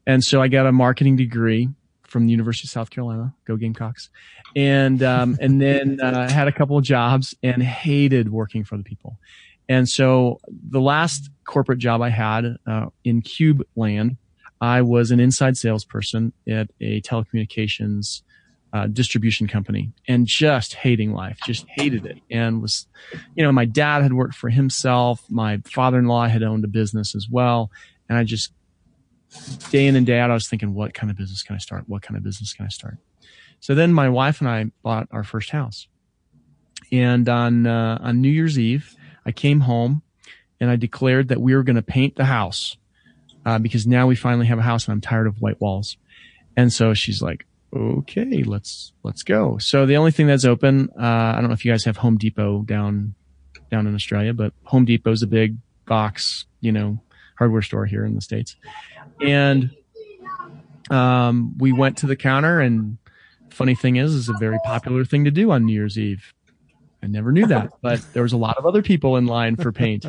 [0.07, 1.69] And so I got a marketing degree
[2.03, 4.11] from the University of South Carolina, go Gamecocks.
[4.57, 8.85] And, um, and then, uh, had a couple of jobs and hated working for the
[8.85, 9.19] people.
[9.69, 14.17] And so the last corporate job I had uh, in Cube land,
[14.61, 18.23] I was an inside salesperson at a telecommunications
[18.73, 22.19] uh, distribution company and just hating life, just hated it.
[22.31, 22.87] And was,
[23.35, 25.25] you know, my dad had worked for himself.
[25.31, 27.71] My father-in-law had owned a business as well.
[28.09, 28.53] And I just,
[29.71, 31.85] day in and day out, I was thinking, what kind of business can I start?
[31.89, 32.99] What kind of business can I start?
[33.61, 35.89] So then my wife and I bought our first house.
[36.93, 38.95] And on, uh, on New Year's Eve,
[39.27, 40.03] I came home
[40.61, 42.77] and I declared that we were going to paint the house
[43.45, 45.97] uh, because now we finally have a house and I'm tired of white walls.
[46.57, 49.59] And so she's like, okay, let's, let's go.
[49.59, 52.17] So the only thing that's open, uh, I don't know if you guys have Home
[52.17, 53.15] Depot down,
[53.71, 57.01] down in Australia, but Home Depot is a big box, you know,
[57.37, 58.57] hardware store here in the States.
[59.21, 59.71] And
[60.89, 62.97] um, we went to the counter and
[63.51, 66.33] funny thing is, is a very popular thing to do on New Year's Eve.
[67.03, 69.73] I never knew that, but there was a lot of other people in line for
[69.73, 70.07] paint.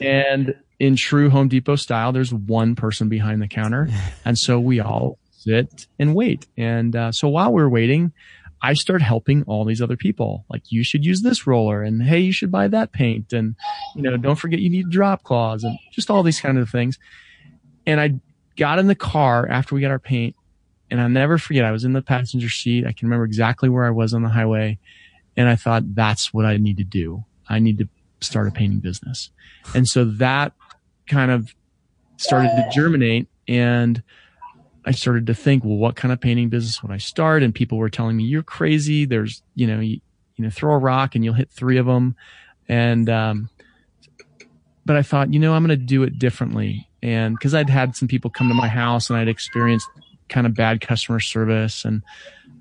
[0.00, 3.88] And in true Home Depot style, there's one person behind the counter.
[4.24, 6.46] And so we all sit and wait.
[6.56, 8.12] And uh, so while we we're waiting,
[8.62, 10.44] I start helping all these other people.
[10.48, 13.32] Like, you should use this roller and hey, you should buy that paint.
[13.32, 13.54] And,
[13.94, 16.98] you know, don't forget you need drop cloths and just all these kind of things.
[17.86, 18.14] And I
[18.56, 20.34] got in the car after we got our paint
[20.90, 21.64] and I'll never forget.
[21.64, 22.86] I was in the passenger seat.
[22.86, 24.78] I can remember exactly where I was on the highway.
[25.36, 27.24] And I thought, that's what I need to do.
[27.48, 27.88] I need to
[28.20, 29.30] start a painting business.
[29.74, 30.52] And so that
[31.06, 31.54] kind of
[32.16, 34.02] started to germinate and
[34.84, 37.42] I started to think, well, what kind of painting business would I start?
[37.42, 39.04] And people were telling me, you're crazy.
[39.04, 40.00] There's, you know, you,
[40.36, 42.14] you know, throw a rock and you'll hit three of them.
[42.68, 43.50] And, um,
[44.84, 46.88] but I thought, you know, I'm going to do it differently.
[47.02, 49.88] And cause I'd had some people come to my house and I'd experienced
[50.28, 51.84] kind of bad customer service.
[51.84, 52.02] And,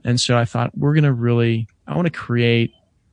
[0.05, 2.71] and so I thought we're going to really, I want to create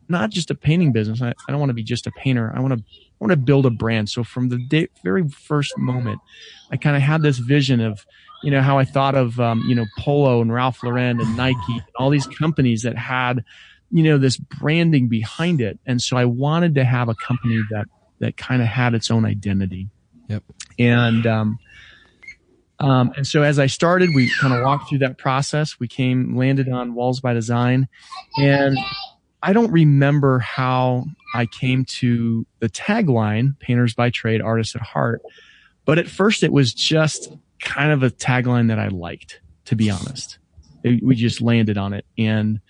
[0.08, 1.22] not just a painting business.
[1.22, 2.52] I, I don't want to be just a painter.
[2.54, 4.10] I want to, I want to build a brand.
[4.10, 6.20] So from the day, very first moment,
[6.70, 8.04] I kind of had this vision of,
[8.42, 11.56] you know, how I thought of, um, you know, Polo and Ralph Lauren and Nike
[11.68, 13.44] and all these companies that had,
[13.90, 15.78] you know, this branding behind it.
[15.86, 17.86] And so I wanted to have a company that,
[18.18, 19.88] that kind of had its own identity.
[20.28, 20.42] Yep.
[20.78, 21.58] And, um,
[22.82, 25.78] um, and so as I started, we kind of walked through that process.
[25.78, 27.88] We came, landed on Walls by Design.
[28.36, 28.76] And
[29.42, 35.22] I don't remember how I came to the tagline, painters by trade, artists at heart.
[35.84, 39.90] But at first it was just kind of a tagline that I liked, to be
[39.90, 40.38] honest.
[40.82, 42.60] It, we just landed on it and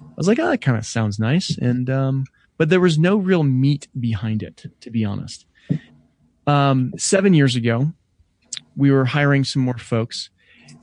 [0.00, 1.56] I was like, oh, that kind of sounds nice.
[1.56, 2.24] And, um,
[2.58, 5.46] but there was no real meat behind it, to be honest.
[6.46, 7.92] Um, seven years ago,
[8.76, 10.30] we were hiring some more folks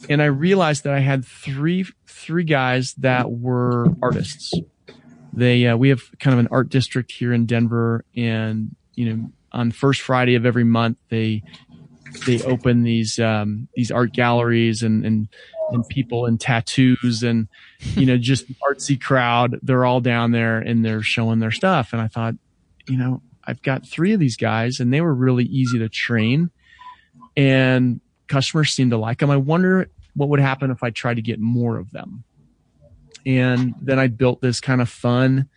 [0.07, 4.53] and I realized that I had three three guys that were artists.
[5.33, 9.31] They uh, we have kind of an art district here in Denver, and you know
[9.51, 11.43] on first Friday of every month they
[12.25, 15.27] they open these um, these art galleries and and
[15.71, 17.47] and people in tattoos and
[17.79, 19.59] you know just artsy crowd.
[19.61, 21.93] They're all down there and they're showing their stuff.
[21.93, 22.35] And I thought,
[22.87, 26.51] you know, I've got three of these guys, and they were really easy to train
[27.39, 29.29] and customers seem to like them.
[29.29, 32.25] I wonder what would happen if I tried to get more of them.
[33.25, 35.47] And then I built this kind of fun,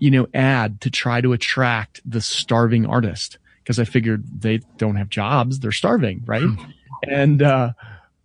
[0.00, 4.96] you know, ad to try to attract the starving artist because I figured they don't
[4.96, 6.42] have jobs, they're starving, right?
[6.42, 6.70] Hmm.
[7.06, 7.72] and uh,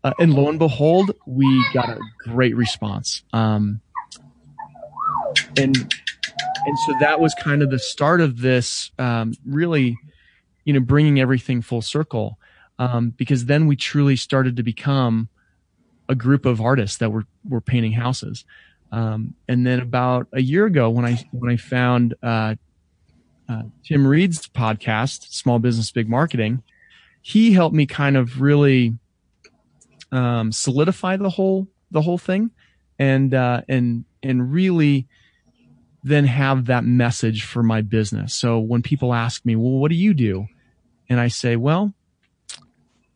[0.06, 3.22] uh, and lo and behold, we got a great response.
[3.34, 3.82] Um,
[5.58, 9.98] and and so that was kind of the start of this um, really
[10.68, 12.38] you know, bringing everything full circle.
[12.78, 15.30] Um, because then we truly started to become
[16.10, 18.44] a group of artists that were, were painting houses.
[18.92, 22.56] Um, and then about a year ago when I, when I found, uh,
[23.48, 26.62] uh, Tim Reed's podcast, Small Business Big Marketing,
[27.22, 28.94] he helped me kind of really,
[30.12, 32.52] um, solidify the whole, the whole thing
[33.00, 35.08] and, uh, and, and really,
[36.04, 38.34] then have that message for my business.
[38.34, 40.48] So when people ask me, well, what do you do?
[41.10, 41.94] And I say, well,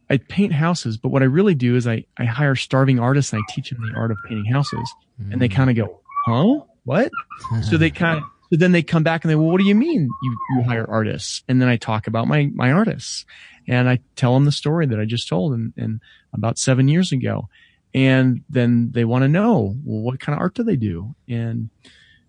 [0.09, 3.41] I paint houses, but what I really do is I, I hire starving artists and
[3.41, 4.93] I teach them the art of painting houses.
[5.21, 5.33] Mm.
[5.33, 5.55] And they mm.
[5.55, 6.65] kind of go, huh?
[6.83, 7.11] What?
[7.69, 9.75] so they kind of, so then they come back and they, well, what do you
[9.75, 11.43] mean you, you hire artists?
[11.47, 13.25] And then I talk about my, my artists
[13.67, 16.01] and I tell them the story that I just told and, and
[16.33, 17.47] about seven years ago.
[17.93, 21.15] And then they want to know, well, what kind of art do they do?
[21.29, 21.69] And,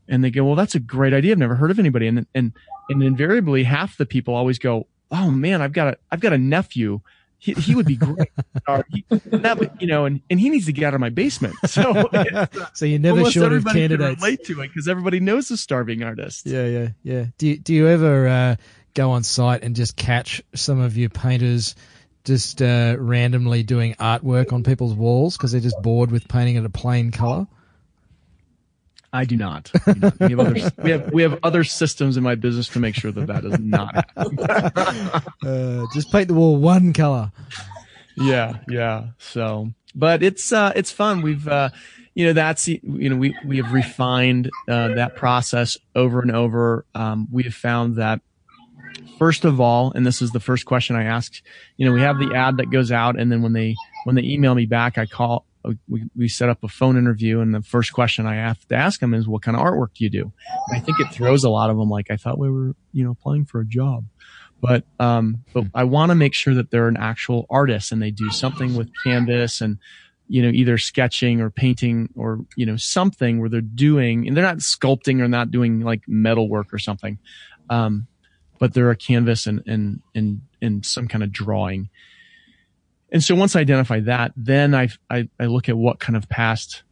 [0.08, 1.32] and they go, well, that's a great idea.
[1.32, 2.06] I've never heard of anybody.
[2.06, 2.52] And, and,
[2.90, 6.38] and invariably half the people always go, oh man, I've got a, I've got a
[6.38, 7.00] nephew.
[7.38, 8.30] He, he would be great.
[8.66, 11.54] uh, he, that, you know, and, and he needs to get out of my basement.
[11.66, 12.08] So,
[12.72, 14.22] so you never short of candidates.
[14.22, 16.46] relate to it because everybody knows the starving artist.
[16.46, 17.26] Yeah, yeah, yeah.
[17.38, 18.56] Do you, do you ever uh,
[18.94, 21.74] go on site and just catch some of your painters
[22.24, 26.64] just uh, randomly doing artwork on people's walls because they're just bored with painting it
[26.64, 27.46] a plain color?
[29.12, 29.70] I do not.
[30.20, 33.12] We, have other, we, have, we have other systems in my business to make sure
[33.12, 34.38] that that does not happen.
[35.48, 37.30] uh, just paint the wall one color.
[38.16, 39.08] Yeah, yeah.
[39.18, 41.20] So, but it's uh, it's fun.
[41.22, 41.70] We've uh,
[42.14, 46.86] you know that's you know we we have refined uh, that process over and over.
[46.94, 48.20] Um, we have found that
[49.18, 51.32] first of all, and this is the first question I ask.
[51.76, 54.22] You know, we have the ad that goes out, and then when they when they
[54.22, 55.46] email me back, I call
[55.88, 59.00] we, we set up a phone interview and the first question I have to ask
[59.00, 60.32] them is, what kind of artwork do you do?
[60.68, 63.04] And I think it throws a lot of them like, I thought we were, you
[63.04, 64.04] know, applying for a job.
[64.62, 68.12] but um, but I want to make sure that they're an actual artist and they
[68.12, 69.78] do something with canvas and
[70.28, 74.44] you know either sketching or painting or you know something where they're doing and they're
[74.44, 77.18] not sculpting or not doing like metal work or something,
[77.68, 78.06] um,
[78.58, 81.90] but they're a canvas and and and and some kind of drawing.
[83.12, 86.28] And so once I identify that, then I, I, I look at what kind of
[86.28, 86.82] past,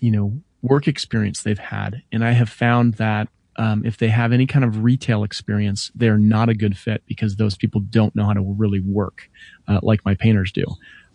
[0.00, 4.32] you know, work experience they've had, and I have found that um, if they have
[4.32, 8.24] any kind of retail experience, they're not a good fit because those people don't know
[8.24, 9.28] how to really work
[9.66, 10.64] uh, like my painters do.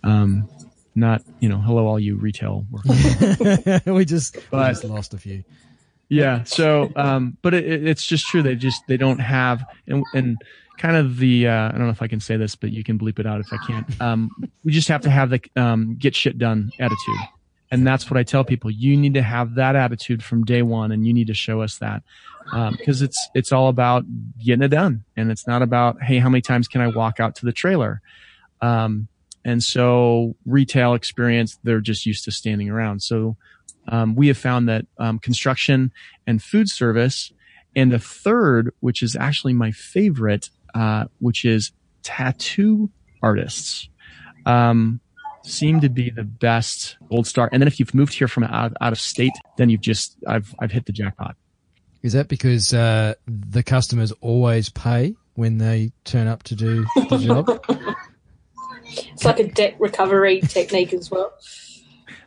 [0.04, 0.50] Um,
[0.94, 3.86] not, you know, hello, all you retail workers.
[3.86, 5.44] we just, but, we just lost a few.
[6.10, 6.44] Yeah.
[6.44, 8.42] So, um, but it, it's just true.
[8.42, 10.38] They just, they don't have, and, and
[10.82, 12.98] kind of the, uh, I don't know if I can say this, but you can
[12.98, 14.02] bleep it out if I can't.
[14.02, 14.32] Um,
[14.64, 17.18] we just have to have the, um, get shit done attitude.
[17.70, 18.70] And that's what I tell people.
[18.70, 21.78] You need to have that attitude from day one and you need to show us
[21.78, 22.04] that
[22.46, 24.04] because um, it's it's all about
[24.44, 27.36] getting it done, and it's not about hey, how many times can I walk out
[27.36, 28.02] to the trailer?
[28.62, 29.08] Um,
[29.46, 33.02] and so retail experience, they're just used to standing around.
[33.02, 33.38] So
[33.88, 35.92] um, we have found that um, construction
[36.28, 37.32] and food service,
[37.76, 41.72] and the third, which is actually my favorite, uh, which is
[42.04, 42.90] tattoo
[43.22, 43.90] artists.
[44.46, 45.00] Um,
[45.44, 47.50] seem to be the best gold star.
[47.52, 50.54] And then if you've moved here from out, out of state, then you've just, I've,
[50.60, 51.36] I've hit the jackpot.
[52.04, 57.18] Is that because uh, the customers always pay when they turn up to do the
[57.22, 57.64] job?
[58.86, 61.34] it's like a debt recovery technique as well.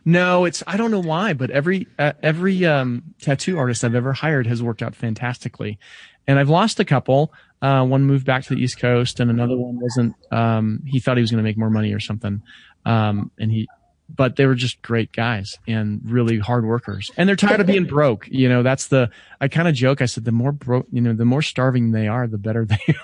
[0.05, 4.13] No, it's I don't know why, but every uh, every um, tattoo artist I've ever
[4.13, 5.79] hired has worked out fantastically,
[6.27, 7.33] and I've lost a couple.
[7.61, 10.15] Uh, one moved back to the East Coast, and another one wasn't.
[10.31, 12.41] Um, he thought he was going to make more money or something,
[12.85, 13.67] um, and he
[14.09, 17.11] but they were just great guys and really hard workers.
[17.17, 18.27] And they're tired of being broke.
[18.29, 19.09] You know, that's the,
[19.41, 20.01] I kind of joke.
[20.01, 22.95] I said, the more broke, you know, the more starving they are, the better they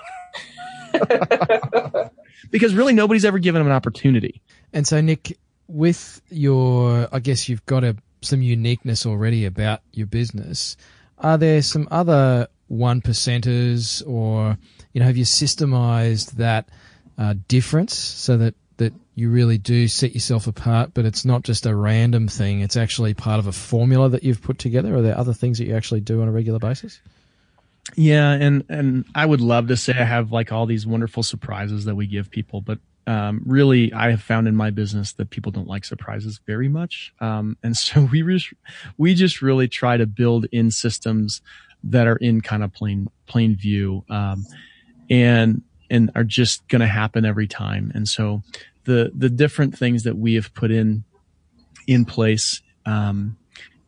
[0.94, 2.10] are.
[2.50, 4.40] because really nobody's ever given them an opportunity.
[4.72, 10.06] And so, Nick, with your, I guess you've got a, some uniqueness already about your
[10.06, 10.76] business.
[11.18, 14.56] Are there some other one percenters or,
[14.94, 16.68] you know, have you systemized that
[17.18, 21.66] uh, difference so that that you really do set yourself apart, but it's not just
[21.66, 22.60] a random thing.
[22.60, 24.96] It's actually part of a formula that you've put together.
[24.96, 27.00] Are there other things that you actually do on a regular basis?
[27.94, 31.84] Yeah, and and I would love to say I have like all these wonderful surprises
[31.84, 35.52] that we give people, but um, really I have found in my business that people
[35.52, 38.42] don't like surprises very much, um, and so we re-
[38.96, 41.42] we just really try to build in systems
[41.84, 44.46] that are in kind of plain plain view, um,
[45.10, 47.92] and and are just going to happen every time.
[47.94, 48.42] And so
[48.84, 51.04] the the different things that we have put in
[51.86, 53.36] in place, um,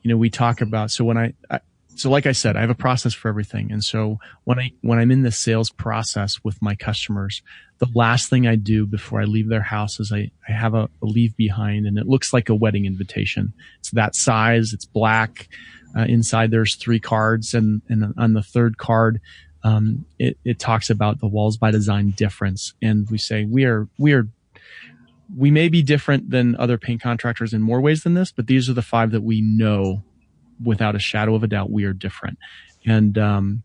[0.03, 0.91] you know, we talk about.
[0.91, 1.61] So when I, I
[1.97, 3.71] so like I said, I have a process for everything.
[3.71, 7.43] And so when I, when I'm in the sales process with my customers,
[7.79, 10.89] the last thing I do before I leave their house is I, I have a,
[11.03, 13.53] a leave behind and it looks like a wedding invitation.
[13.79, 14.73] It's that size.
[14.73, 15.49] It's black.
[15.97, 19.21] Uh, inside there's three cards and, and on the third card,
[19.63, 22.75] um, it, it talks about the walls by design difference.
[22.83, 24.29] And we say we are, we are,
[25.37, 28.69] we may be different than other paint contractors in more ways than this, but these
[28.69, 30.03] are the five that we know
[30.63, 32.39] without a shadow of a doubt we are different.
[32.85, 33.63] And, um,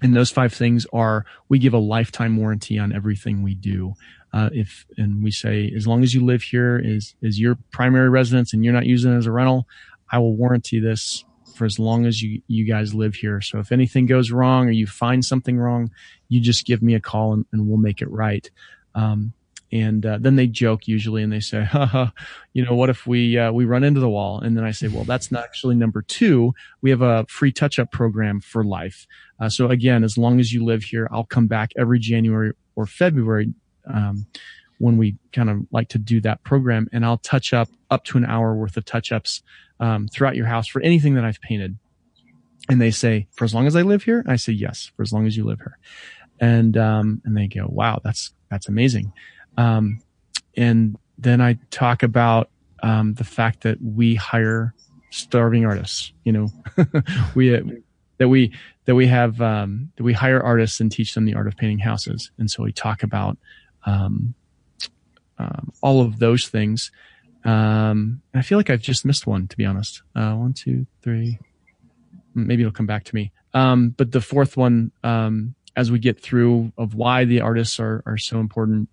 [0.00, 3.94] and those five things are we give a lifetime warranty on everything we do.
[4.32, 8.10] Uh, if and we say as long as you live here is is your primary
[8.10, 9.66] residence and you're not using it as a rental,
[10.12, 11.24] I will warranty this
[11.58, 13.40] for as long as you, you guys live here.
[13.40, 15.90] So if anything goes wrong or you find something wrong,
[16.28, 18.48] you just give me a call and, and we'll make it right.
[18.94, 19.32] Um,
[19.70, 22.06] and uh, then they joke usually and they say, Haha,
[22.54, 24.40] you know, what if we uh, we run into the wall?
[24.40, 26.54] And then I say, well, that's not actually number two.
[26.80, 29.06] We have a free touch up program for life.
[29.38, 32.86] Uh, so again, as long as you live here, I'll come back every January or
[32.86, 33.52] February
[33.86, 34.26] um,
[34.78, 38.18] when we kind of like to do that program, and I'll touch up up to
[38.18, 39.42] an hour worth of touch ups
[39.80, 41.78] um, throughout your house for anything that I've painted.
[42.68, 45.12] And they say, for as long as I live here, I say yes, for as
[45.12, 45.78] long as you live here.
[46.40, 49.12] And um, and they go, wow, that's that's amazing.
[49.56, 50.00] Um,
[50.56, 52.50] and then I talk about
[52.82, 54.74] um, the fact that we hire
[55.10, 56.12] starving artists.
[56.24, 56.48] You know,
[57.34, 57.50] we
[58.18, 58.52] that we
[58.84, 61.78] that we have um, that we hire artists and teach them the art of painting
[61.78, 62.30] houses.
[62.38, 63.38] And so we talk about
[63.86, 64.34] um,
[65.38, 66.90] um, all of those things.
[67.44, 70.02] Um, I feel like I've just missed one, to be honest.
[70.14, 71.38] Uh, one, two, three.
[72.34, 73.32] Maybe it'll come back to me.
[73.54, 78.02] Um, but the fourth one, um, as we get through of why the artists are,
[78.04, 78.88] are so important,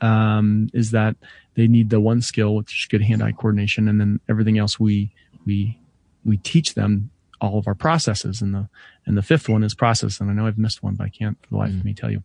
[0.00, 1.16] um, is that
[1.54, 3.88] they need the one skill, which is good hand-eye coordination.
[3.88, 5.14] And then everything else we,
[5.46, 5.78] we,
[6.24, 7.10] we teach them
[7.40, 8.42] all of our processes.
[8.42, 8.68] And the,
[9.06, 10.20] and the fifth one is process.
[10.20, 11.78] And I know I've missed one, but I can't for the life mm.
[11.78, 12.22] of me tell you.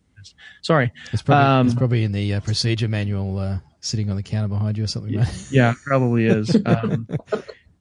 [0.62, 0.92] Sorry.
[1.12, 4.48] It's probably, Um, it's probably in the uh, procedure manual uh, sitting on the counter
[4.48, 5.14] behind you or something.
[5.14, 5.28] mate.
[5.50, 6.56] Yeah, probably is.
[6.66, 7.08] Um,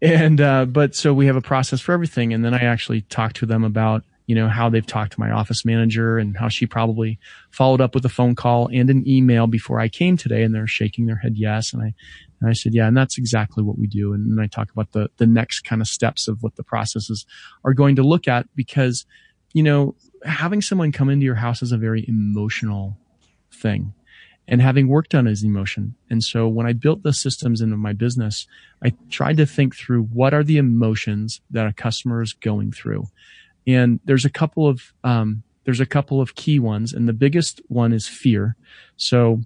[0.01, 3.33] and uh, but so we have a process for everything, and then I actually talk
[3.33, 6.65] to them about you know how they've talked to my office manager and how she
[6.65, 7.17] probably
[7.49, 10.67] followed up with a phone call and an email before I came today, and they're
[10.67, 11.93] shaking their head yes, and I
[12.39, 14.91] and I said yeah, and that's exactly what we do, and then I talk about
[14.91, 17.25] the the next kind of steps of what the processes
[17.63, 19.05] are going to look at because
[19.53, 22.97] you know having someone come into your house is a very emotional
[23.51, 23.93] thing
[24.47, 25.95] and having worked on is emotion.
[26.09, 28.47] And so when I built the systems into my business,
[28.81, 33.07] I tried to think through what are the emotions that a customer is going through.
[33.65, 36.93] And there's a couple of, um, there's a couple of key ones.
[36.93, 38.55] And the biggest one is fear.
[38.95, 39.41] So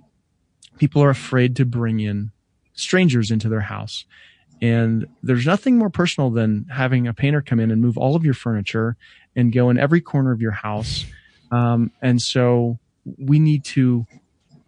[0.78, 2.32] people are afraid to bring in
[2.74, 4.06] strangers into their house.
[4.62, 8.24] And there's nothing more personal than having a painter come in and move all of
[8.24, 8.96] your furniture
[9.36, 11.06] and go in every corner of your house.
[11.52, 12.78] Um, and so
[13.18, 14.06] we need to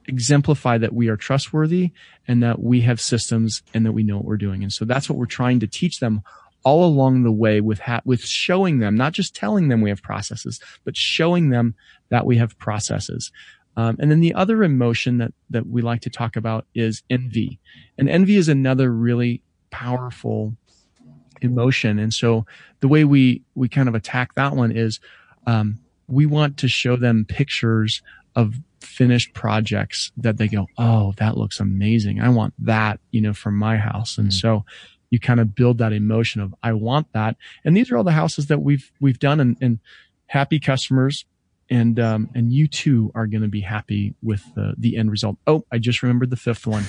[0.07, 1.91] exemplify that we are trustworthy
[2.27, 4.63] and that we have systems and that we know what we're doing.
[4.63, 6.23] And so that's what we're trying to teach them
[6.63, 10.01] all along the way with ha- with showing them, not just telling them we have
[10.01, 11.75] processes, but showing them
[12.09, 13.31] that we have processes.
[13.75, 17.59] Um, and then the other emotion that that we like to talk about is envy,
[17.97, 19.41] and envy is another really
[19.73, 20.55] powerful
[21.41, 21.99] emotion.
[21.99, 22.45] And so
[22.79, 24.99] the way we we kind of attack that one is
[25.47, 28.01] um, we want to show them pictures
[28.35, 32.21] of finished projects that they go, Oh, that looks amazing.
[32.21, 34.17] I want that, you know, for my house.
[34.17, 34.33] And Mm.
[34.33, 34.65] so
[35.09, 37.35] you kind of build that emotion of, I want that.
[37.65, 39.79] And these are all the houses that we've, we've done and, and
[40.27, 41.25] happy customers.
[41.73, 45.37] And, um, and you too are going to be happy with the, the end result.
[45.47, 46.83] Oh, I just remembered the fifth one.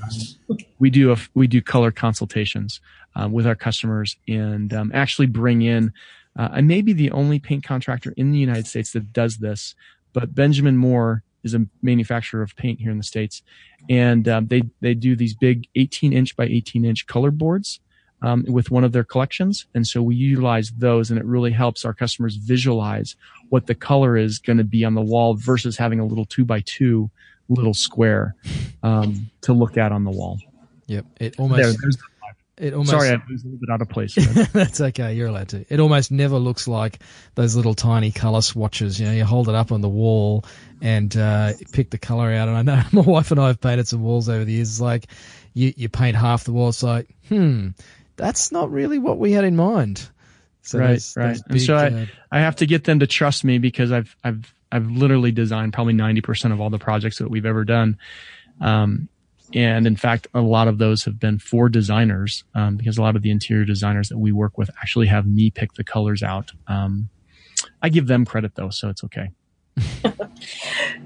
[0.00, 2.80] Um, we do a, we do color consultations,
[3.16, 5.92] um, with our customers and, um, actually bring in,
[6.38, 9.74] uh, I may be the only paint contractor in the United States that does this,
[10.12, 13.42] but Benjamin Moore is a manufacturer of paint here in the states,
[13.88, 17.80] and um, they they do these big 18 inch by 18 inch color boards
[18.22, 21.84] um, with one of their collections, and so we utilize those, and it really helps
[21.84, 23.16] our customers visualize
[23.48, 26.44] what the color is going to be on the wall versus having a little two
[26.44, 27.10] by two
[27.48, 28.34] little square
[28.82, 30.38] um, to look at on the wall.
[30.86, 31.06] Yep.
[31.20, 31.80] It almost.
[31.80, 31.96] there's,
[32.56, 32.90] it almost.
[32.90, 34.14] sorry, I was a little bit out of place.
[34.52, 35.14] That's okay.
[35.14, 35.64] You're allowed to.
[35.72, 37.00] It almost never looks like
[37.34, 38.98] those little tiny color swatches.
[38.98, 40.44] You know, you hold it up on the wall
[40.82, 42.48] and uh, pick the color out.
[42.48, 44.70] And I know my wife and I have painted some walls over the years.
[44.70, 45.06] It's like
[45.54, 46.70] you, you paint half the wall.
[46.70, 47.68] It's like, hmm,
[48.18, 50.06] that's not really what we had in mind.
[50.62, 51.28] So Right, those- right.
[51.34, 53.90] those And so big, I- uh, I have to get them to trust me because
[53.90, 57.64] I've I've I've literally designed probably ninety percent of all the projects that we've ever
[57.64, 57.96] done.
[58.60, 59.08] Um,
[59.54, 63.16] and in fact, a lot of those have been for designers um, because a lot
[63.16, 66.50] of the interior designers that we work with actually have me pick the colors out.
[66.66, 67.08] Um,
[67.80, 69.30] I give them credit though, so it's okay.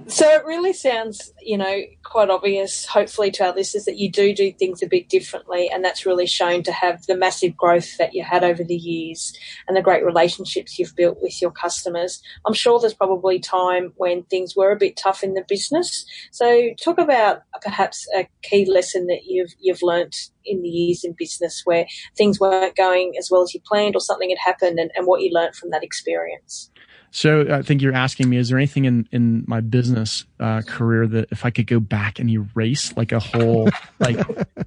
[0.07, 4.35] So it really sounds, you know, quite obvious, hopefully, to our listeners that you do
[4.35, 8.15] do things a bit differently, and that's really shown to have the massive growth that
[8.15, 9.33] you had over the years
[9.67, 12.23] and the great relationships you've built with your customers.
[12.47, 16.05] I'm sure there's probably time when things were a bit tough in the business.
[16.31, 21.15] So talk about perhaps a key lesson that you've you've learnt in the years in
[21.17, 21.87] business where
[22.17, 25.21] things weren't going as well as you planned or something had happened and, and what
[25.23, 26.72] you learnt from that experience.
[27.15, 31.07] So I think you're asking me, is there anything in, in my business uh, career
[31.09, 33.69] that if I could go back and erase like a whole,
[34.01, 34.17] like,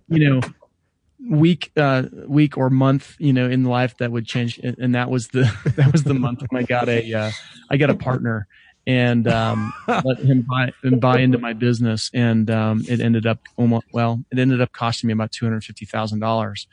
[0.10, 0.42] you know,
[1.28, 4.60] week, uh, week or month, you know, in life that would change.
[4.60, 7.32] And that was the, that was the month when I got a, uh,
[7.72, 8.48] I got a partner
[8.86, 12.12] and, um, let him buy and buy into my business.
[12.14, 16.68] And, um, it ended up almost, well, it ended up costing me about $250,000.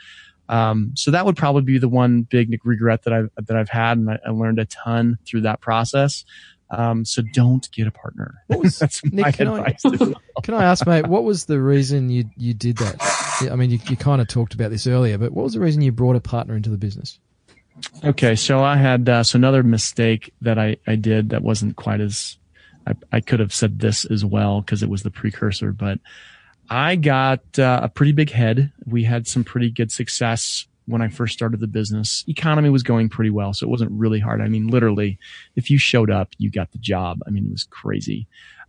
[0.52, 3.96] Um, so that would probably be the one big regret that I've, that I've had.
[3.98, 6.24] And I, I learned a ton through that process.
[6.70, 8.34] Um, so don't get a partner.
[8.48, 9.82] What was- That's my Nick, can I- advice.
[9.82, 12.96] to Can I ask, mate, what was the reason you you did that?
[13.50, 15.82] I mean, you, you kind of talked about this earlier, but what was the reason
[15.82, 17.18] you brought a partner into the business?
[18.04, 22.00] Okay, so I had uh, so another mistake that I, I did that wasn't quite
[22.00, 22.36] as
[22.86, 25.98] I, I could have said this as well because it was the precursor, but
[26.70, 28.72] I got uh, a pretty big head.
[28.86, 32.24] We had some pretty good success when I first started the business.
[32.26, 34.40] Economy was going pretty well, so it wasn't really hard.
[34.40, 35.18] I mean, literally,
[35.56, 37.20] if you showed up, you got the job.
[37.26, 38.26] I mean, it was crazy.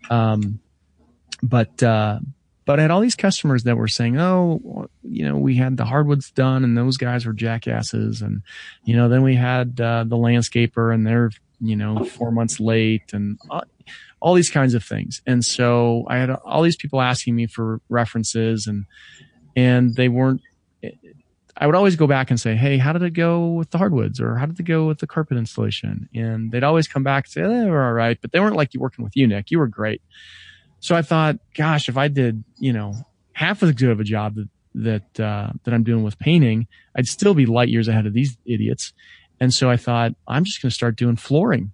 [0.09, 0.59] Um,
[1.41, 2.19] but uh,
[2.65, 5.85] but I had all these customers that were saying, "Oh, you know, we had the
[5.85, 8.41] hardwoods done, and those guys were jackasses," and
[8.85, 11.31] you know, then we had uh, the landscaper, and they're
[11.63, 13.61] you know four months late, and uh,
[14.19, 15.21] all these kinds of things.
[15.25, 18.85] And so I had all these people asking me for references, and
[19.55, 20.41] and they weren't.
[21.55, 24.19] I would always go back and say, Hey, how did it go with the hardwoods
[24.19, 26.09] or how did it go with the carpet installation?
[26.13, 28.55] And they'd always come back and say, eh, they were all right, but they weren't
[28.55, 29.51] like you working with you, Nick.
[29.51, 30.01] You were great.
[30.79, 32.95] So I thought, gosh, if I did, you know,
[33.33, 37.07] half as good of a job that, that, uh, that I'm doing with painting, I'd
[37.07, 38.91] still be light years ahead of these idiots.
[39.43, 41.73] And so I thought, I'm just going to start doing flooring.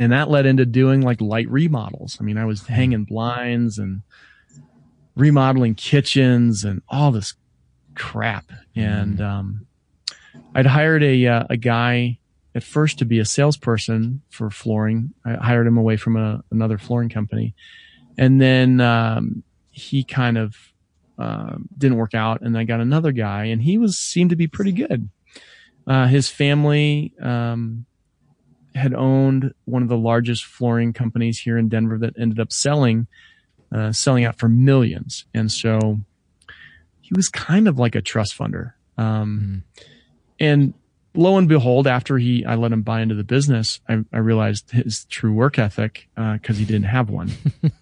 [0.00, 2.18] And that led into doing like light remodels.
[2.20, 4.02] I mean, I was hanging blinds and
[5.14, 7.34] remodeling kitchens and all this
[7.94, 8.50] crap.
[8.74, 9.24] And, mm-hmm.
[9.24, 9.66] um,
[10.52, 12.18] I'd hired a, uh, a guy
[12.56, 15.14] at first to be a salesperson for flooring.
[15.24, 17.54] I hired him away from a, another flooring company.
[18.18, 20.56] And then, um, he kind of,
[21.20, 24.48] uh, didn't work out and I got another guy and he was, seemed to be
[24.48, 25.08] pretty good.
[25.86, 27.86] Uh, his family, um,
[28.74, 33.06] had owned one of the largest flooring companies here in Denver that ended up selling,
[33.72, 35.24] uh, selling out for millions.
[35.32, 36.00] And so
[37.00, 38.72] he was kind of like a trust funder.
[38.98, 39.84] Um, mm.
[40.40, 40.74] and
[41.14, 44.72] lo and behold, after he, I let him buy into the business, I, I realized
[44.72, 47.30] his true work ethic, uh, cause he didn't have one.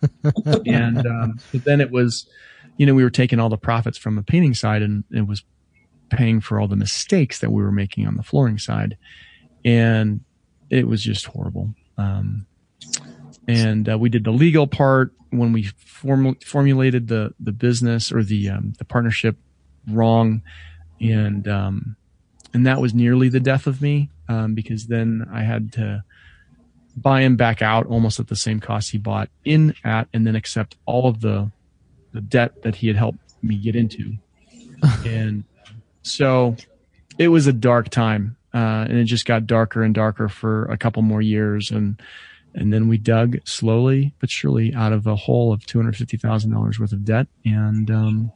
[0.67, 2.27] and, um, but then it was,
[2.77, 5.43] you know, we were taking all the profits from the painting side and it was
[6.13, 8.97] paying for all the mistakes that we were making on the flooring side.
[9.65, 10.21] And
[10.71, 11.75] it was just horrible.
[11.99, 12.47] Um,
[13.49, 18.23] and uh, we did the legal part when we form- formulated the the business or
[18.23, 19.37] the um, the partnership
[19.89, 20.43] wrong,
[21.01, 21.97] and um,
[22.55, 26.05] and that was nearly the death of me um, because then I had to
[26.97, 30.37] buy him back out almost at the same cost he bought in at, and then
[30.37, 31.51] accept all of the
[32.13, 34.15] the debt that he had helped me get into,
[35.07, 35.45] and
[36.03, 36.57] so
[37.19, 40.77] it was a dark time, uh, and it just got darker and darker for a
[40.77, 42.01] couple more years, and
[42.55, 46.17] and then we dug slowly but surely out of a hole of two hundred fifty
[46.17, 48.33] thousand dollars worth of debt, and um,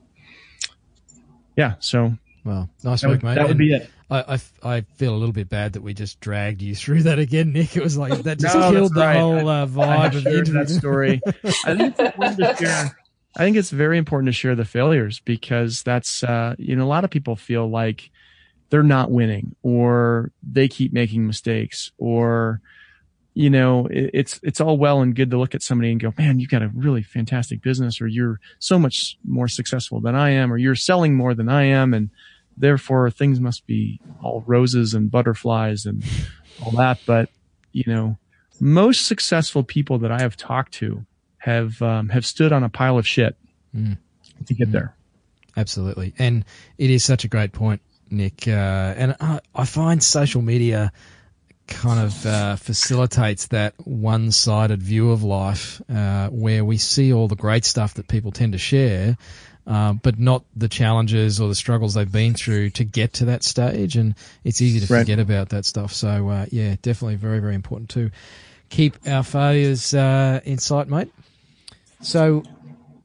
[1.56, 3.34] yeah, so well, nice work, would, mate.
[3.34, 3.90] That would be it.
[4.08, 7.18] I, I, I, feel a little bit bad that we just dragged you through that
[7.18, 7.76] again, Nick.
[7.76, 9.18] It was like that just no, killed the right.
[9.18, 10.52] whole uh, vibe I, of the.
[10.52, 11.20] That story.
[11.26, 12.96] I think it's important to share.
[13.36, 16.88] I think it's very important to share the failures because that's uh, you know a
[16.88, 18.10] lot of people feel like
[18.70, 22.60] they're not winning or they keep making mistakes or
[23.36, 26.10] you know, it, it's, it's all well and good to look at somebody and go,
[26.16, 30.30] man, you've got a really fantastic business or you're so much more successful than I
[30.30, 31.92] am or you're selling more than I am.
[31.92, 32.08] And
[32.56, 36.02] therefore things must be all roses and butterflies and
[36.64, 36.98] all that.
[37.04, 37.28] But,
[37.72, 38.16] you know,
[38.58, 41.04] most successful people that I have talked to
[41.46, 43.36] have, um, have stood on a pile of shit
[43.74, 43.96] mm.
[44.46, 44.72] to get mm.
[44.72, 44.94] there.
[45.56, 46.12] Absolutely.
[46.18, 46.44] And
[46.76, 47.80] it is such a great point,
[48.10, 48.46] Nick.
[48.46, 50.92] Uh, and I, I find social media,
[51.66, 57.36] kind of uh, facilitates that one-sided view of life, uh, where we see all the
[57.36, 59.16] great stuff that people tend to share,
[59.66, 63.42] uh, but not the challenges or the struggles they've been through to get to that
[63.42, 63.96] stage.
[63.96, 65.00] And it's easy to right.
[65.00, 65.92] forget about that stuff.
[65.92, 68.10] So uh, yeah, definitely very very important to
[68.68, 71.10] keep our failures uh, in sight, mate.
[72.06, 72.44] So,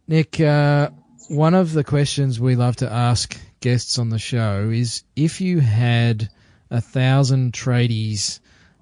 [0.08, 0.92] Nick, uh,
[1.28, 5.60] one of the questions we love to ask guests on the show is if you
[5.60, 6.30] had
[6.70, 8.40] a thousand tradies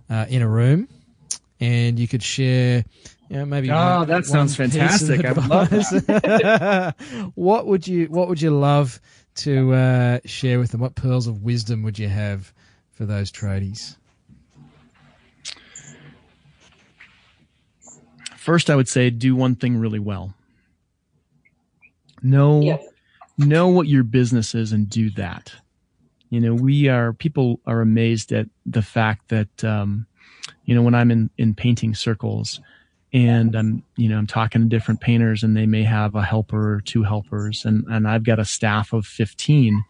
[0.09, 0.89] uh, in a room,
[1.61, 2.83] and you could share.
[3.29, 3.71] You know, maybe.
[3.71, 5.23] Oh, one, that sounds fantastic!
[5.23, 6.95] I love that.
[7.35, 8.99] what would you What would you love
[9.35, 10.81] to uh, share with them?
[10.81, 12.53] What pearls of wisdom would you have
[12.91, 13.95] for those tradies?
[18.39, 20.33] First, I would say do one thing really well.
[22.21, 22.77] Know yeah.
[23.37, 25.53] know what your business is and do that
[26.29, 30.05] you know, we are, people are amazed at the fact that, um,
[30.65, 32.61] you know, when I'm in, in painting circles
[33.11, 36.75] and I'm, you know, I'm talking to different painters and they may have a helper
[36.75, 39.83] or two helpers and, and I've got a staff of 15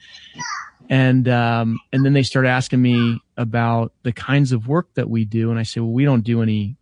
[0.89, 5.25] and, um, and then they start asking me about the kinds of work that we
[5.25, 5.51] do.
[5.51, 6.77] And I say, well, we don't do any,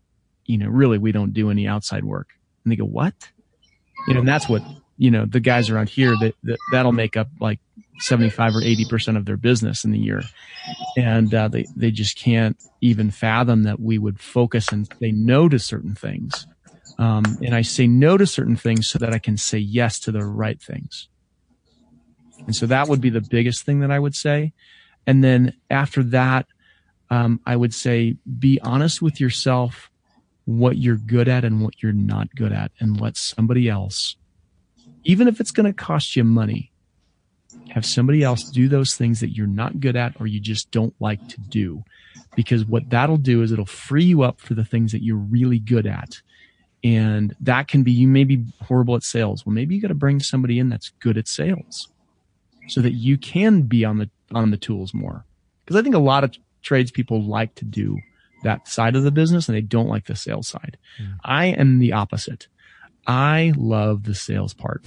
[0.48, 2.30] you know, really, we don't do any outside work.
[2.64, 3.14] And they go, what?
[4.08, 4.64] You know, and that's what,
[4.98, 7.60] you know, the guys around here that, that that'll make up like
[8.00, 10.24] 75 or 80% of their business in the year.
[10.98, 15.50] And uh, they, they just can't even fathom that we would focus and say no
[15.50, 16.48] to certain things.
[16.98, 20.12] Um, and I say no to certain things so that I can say yes to
[20.12, 21.10] the right things.
[22.45, 24.54] And so that would be the biggest thing that I would say.
[25.06, 26.48] And then after that,
[27.10, 29.89] um, I would say be honest with yourself,
[30.48, 34.16] what you're good at and what you're not good at, and let somebody else,
[35.04, 36.72] even if it's going to cost you money,
[37.72, 40.95] have somebody else do those things that you're not good at or you just don't
[41.02, 41.84] like to do.
[42.34, 45.60] Because what that'll do is it'll free you up for the things that you're really
[45.60, 46.22] good at.
[46.82, 49.45] And that can be, you may be horrible at sales.
[49.45, 51.89] Well, maybe you got to bring somebody in that's good at sales.
[52.68, 55.26] so that you can be on the on the tools more.
[55.64, 57.98] Because I think a lot of tradespeople like to do
[58.44, 60.78] that side of the business and they don't like the sales side.
[61.02, 61.18] Mm.
[61.24, 62.48] I am the opposite.
[63.06, 64.84] I love the sales part.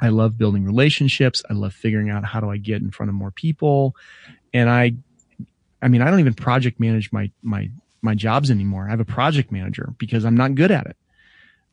[0.00, 1.42] I love building relationships.
[1.48, 3.94] I love figuring out how do I get in front of more people.
[4.52, 4.94] And I,
[5.80, 7.70] I mean, I don't even project manage my, my,
[8.02, 8.86] my jobs anymore.
[8.86, 10.96] I have a project manager because I'm not good at it.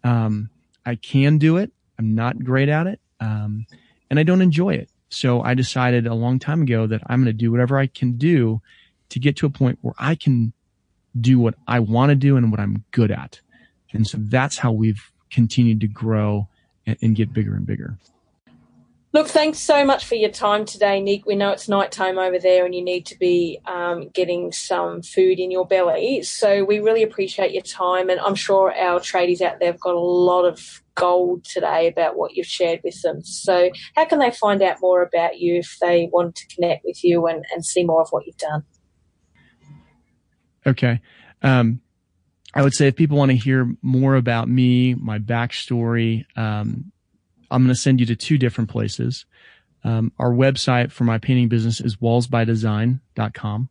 [0.04, 0.50] Um,
[0.86, 1.72] I can do it.
[1.98, 3.00] I'm not great at it.
[3.20, 3.66] Um,
[4.10, 4.90] and I don't enjoy it.
[5.10, 8.14] So I decided a long time ago that I'm going to do whatever I can
[8.14, 8.62] do
[9.10, 10.54] to get to a point where I can
[11.20, 13.42] do what I want to do and what I'm good at.
[13.92, 16.48] And so that's how we've continued to grow
[16.86, 17.98] and, and get bigger and bigger.
[19.12, 21.26] Look, thanks so much for your time today, Nick.
[21.26, 25.02] We know it's night time over there and you need to be um, getting some
[25.02, 26.22] food in your belly.
[26.22, 28.12] So we really appreciate your time.
[28.12, 32.18] And I'm sure our tradies out there have got a lot of gold today about
[32.18, 33.24] what you've shared with them.
[33.24, 37.04] So, how can they find out more about you if they want to connect with
[37.04, 38.64] you and, and see more of what you've done?
[40.66, 41.00] Okay.
[41.42, 41.82] Um,
[42.54, 46.92] I would say if people want to hear more about me, my backstory, um,
[47.52, 49.26] I'm going to send you to two different places.
[49.84, 53.70] Um, our website for my painting business is wallsbydesign.com.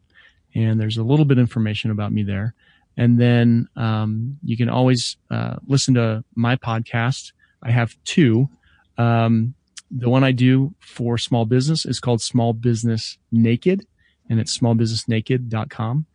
[0.55, 2.55] And there's a little bit of information about me there.
[2.97, 7.33] And then um, you can always uh, listen to my podcast.
[7.63, 8.49] I have two.
[8.97, 9.55] Um,
[9.91, 13.87] the one I do for small business is called Small Business Naked,
[14.29, 16.07] and it's smallbusinessnaked.com.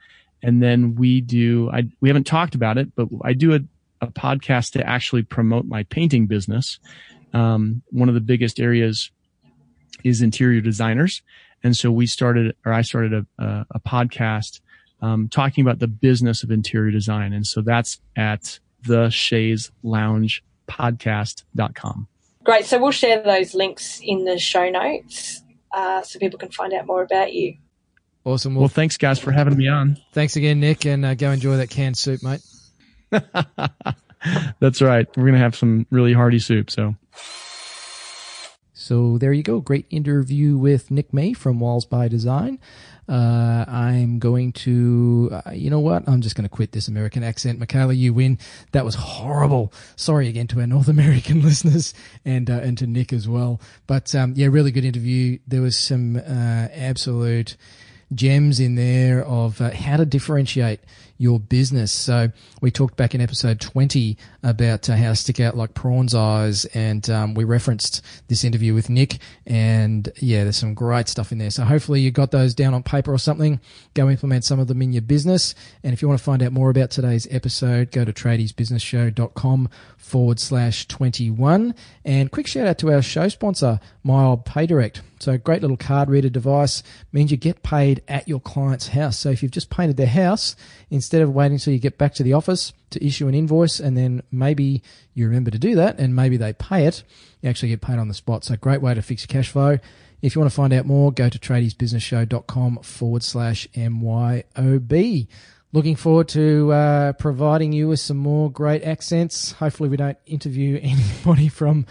[0.44, 3.60] And then we do, I, we haven't talked about it, but I do a,
[4.02, 6.80] a podcast to actually promote my painting business.
[7.34, 9.10] Um, one of the biggest areas
[10.04, 11.22] is interior designers.
[11.64, 14.60] And so we started, or I started a, a, a podcast
[15.02, 17.32] um, talking about the business of interior design.
[17.34, 22.08] And so that's at the Chaise Lounge podcast.com.
[22.44, 22.66] Great.
[22.66, 25.42] So we'll share those links in the show notes
[25.74, 27.58] uh, so people can find out more about you.
[28.26, 28.56] Awesome.
[28.56, 29.98] Well, well, thanks, guys, for having me on.
[30.14, 32.42] Thanks again, Nick, and uh, go enjoy that canned soup, mate.
[34.60, 35.08] That's right.
[35.18, 36.72] We're going to have some really hearty soup.
[36.72, 36.96] So.
[38.74, 39.62] So there you go.
[39.62, 42.60] Great interview with Nick May from Walls by Design.
[43.08, 46.08] Uh, I'm going to, uh, you know what?
[46.08, 47.60] I'm just going to quit this American accent.
[47.60, 48.40] Michaela, you win.
[48.72, 49.72] That was horrible.
[49.96, 51.94] Sorry again to our North American listeners
[52.26, 53.62] and uh, and to Nick as well.
[53.88, 55.40] But um, yeah, really good interview.
[55.48, 56.20] There was some uh,
[56.74, 57.56] absolute
[58.16, 60.80] gems in there of uh, how to differentiate
[61.18, 61.92] your business.
[61.92, 66.14] So we talked back in episode 20 about uh, how to stick out like prawn's
[66.14, 69.20] eyes, and um, we referenced this interview with Nick.
[69.46, 71.50] And yeah, there's some great stuff in there.
[71.50, 73.60] So hopefully you got those down on paper or something.
[73.94, 75.56] Go implement some of them in your business.
[75.84, 80.40] And if you want to find out more about today's episode, go to tradiesbusinessshow.com forward
[80.40, 81.74] slash 21.
[82.04, 85.02] And quick shout out to our show sponsor, MYOB PayDirect.
[85.24, 89.18] So a great little card reader device means you get paid at your client's house.
[89.18, 90.56] So if you've just painted their house,
[90.90, 93.98] instead of waiting until you get back to the office to issue an invoice and
[93.98, 97.04] then maybe you remember to do that and maybe they pay it,
[97.42, 98.44] you actually get paid on the spot.
[98.44, 99.80] So great way to fix your cash flow.
[100.22, 105.28] If you want to find out more, go to tradiesbusinessshow.com forward slash MYOB.
[105.74, 109.54] Looking forward to uh, providing you with some more great accents.
[109.54, 111.88] Hopefully, we don't interview anybody from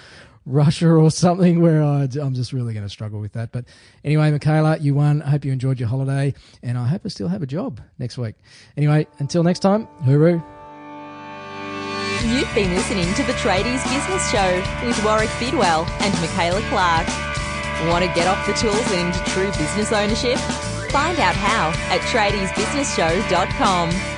[0.47, 3.53] Russia or something where I, am just really going to struggle with that.
[3.53, 3.64] But
[4.05, 5.22] anyway, Michaela, you won.
[5.22, 8.18] I hope you enjoyed your holiday, and I hope I still have a job next
[8.18, 8.34] week.
[8.76, 10.43] Anyway, until next time, hooroo.
[12.24, 17.09] You've been listening to the Tradies Business Show with Warrick Bidwell and Michaela Clark.
[17.88, 20.38] Want to get off the tools and into true business ownership?
[20.90, 24.12] Find out how at tradiesbusinessshow.com.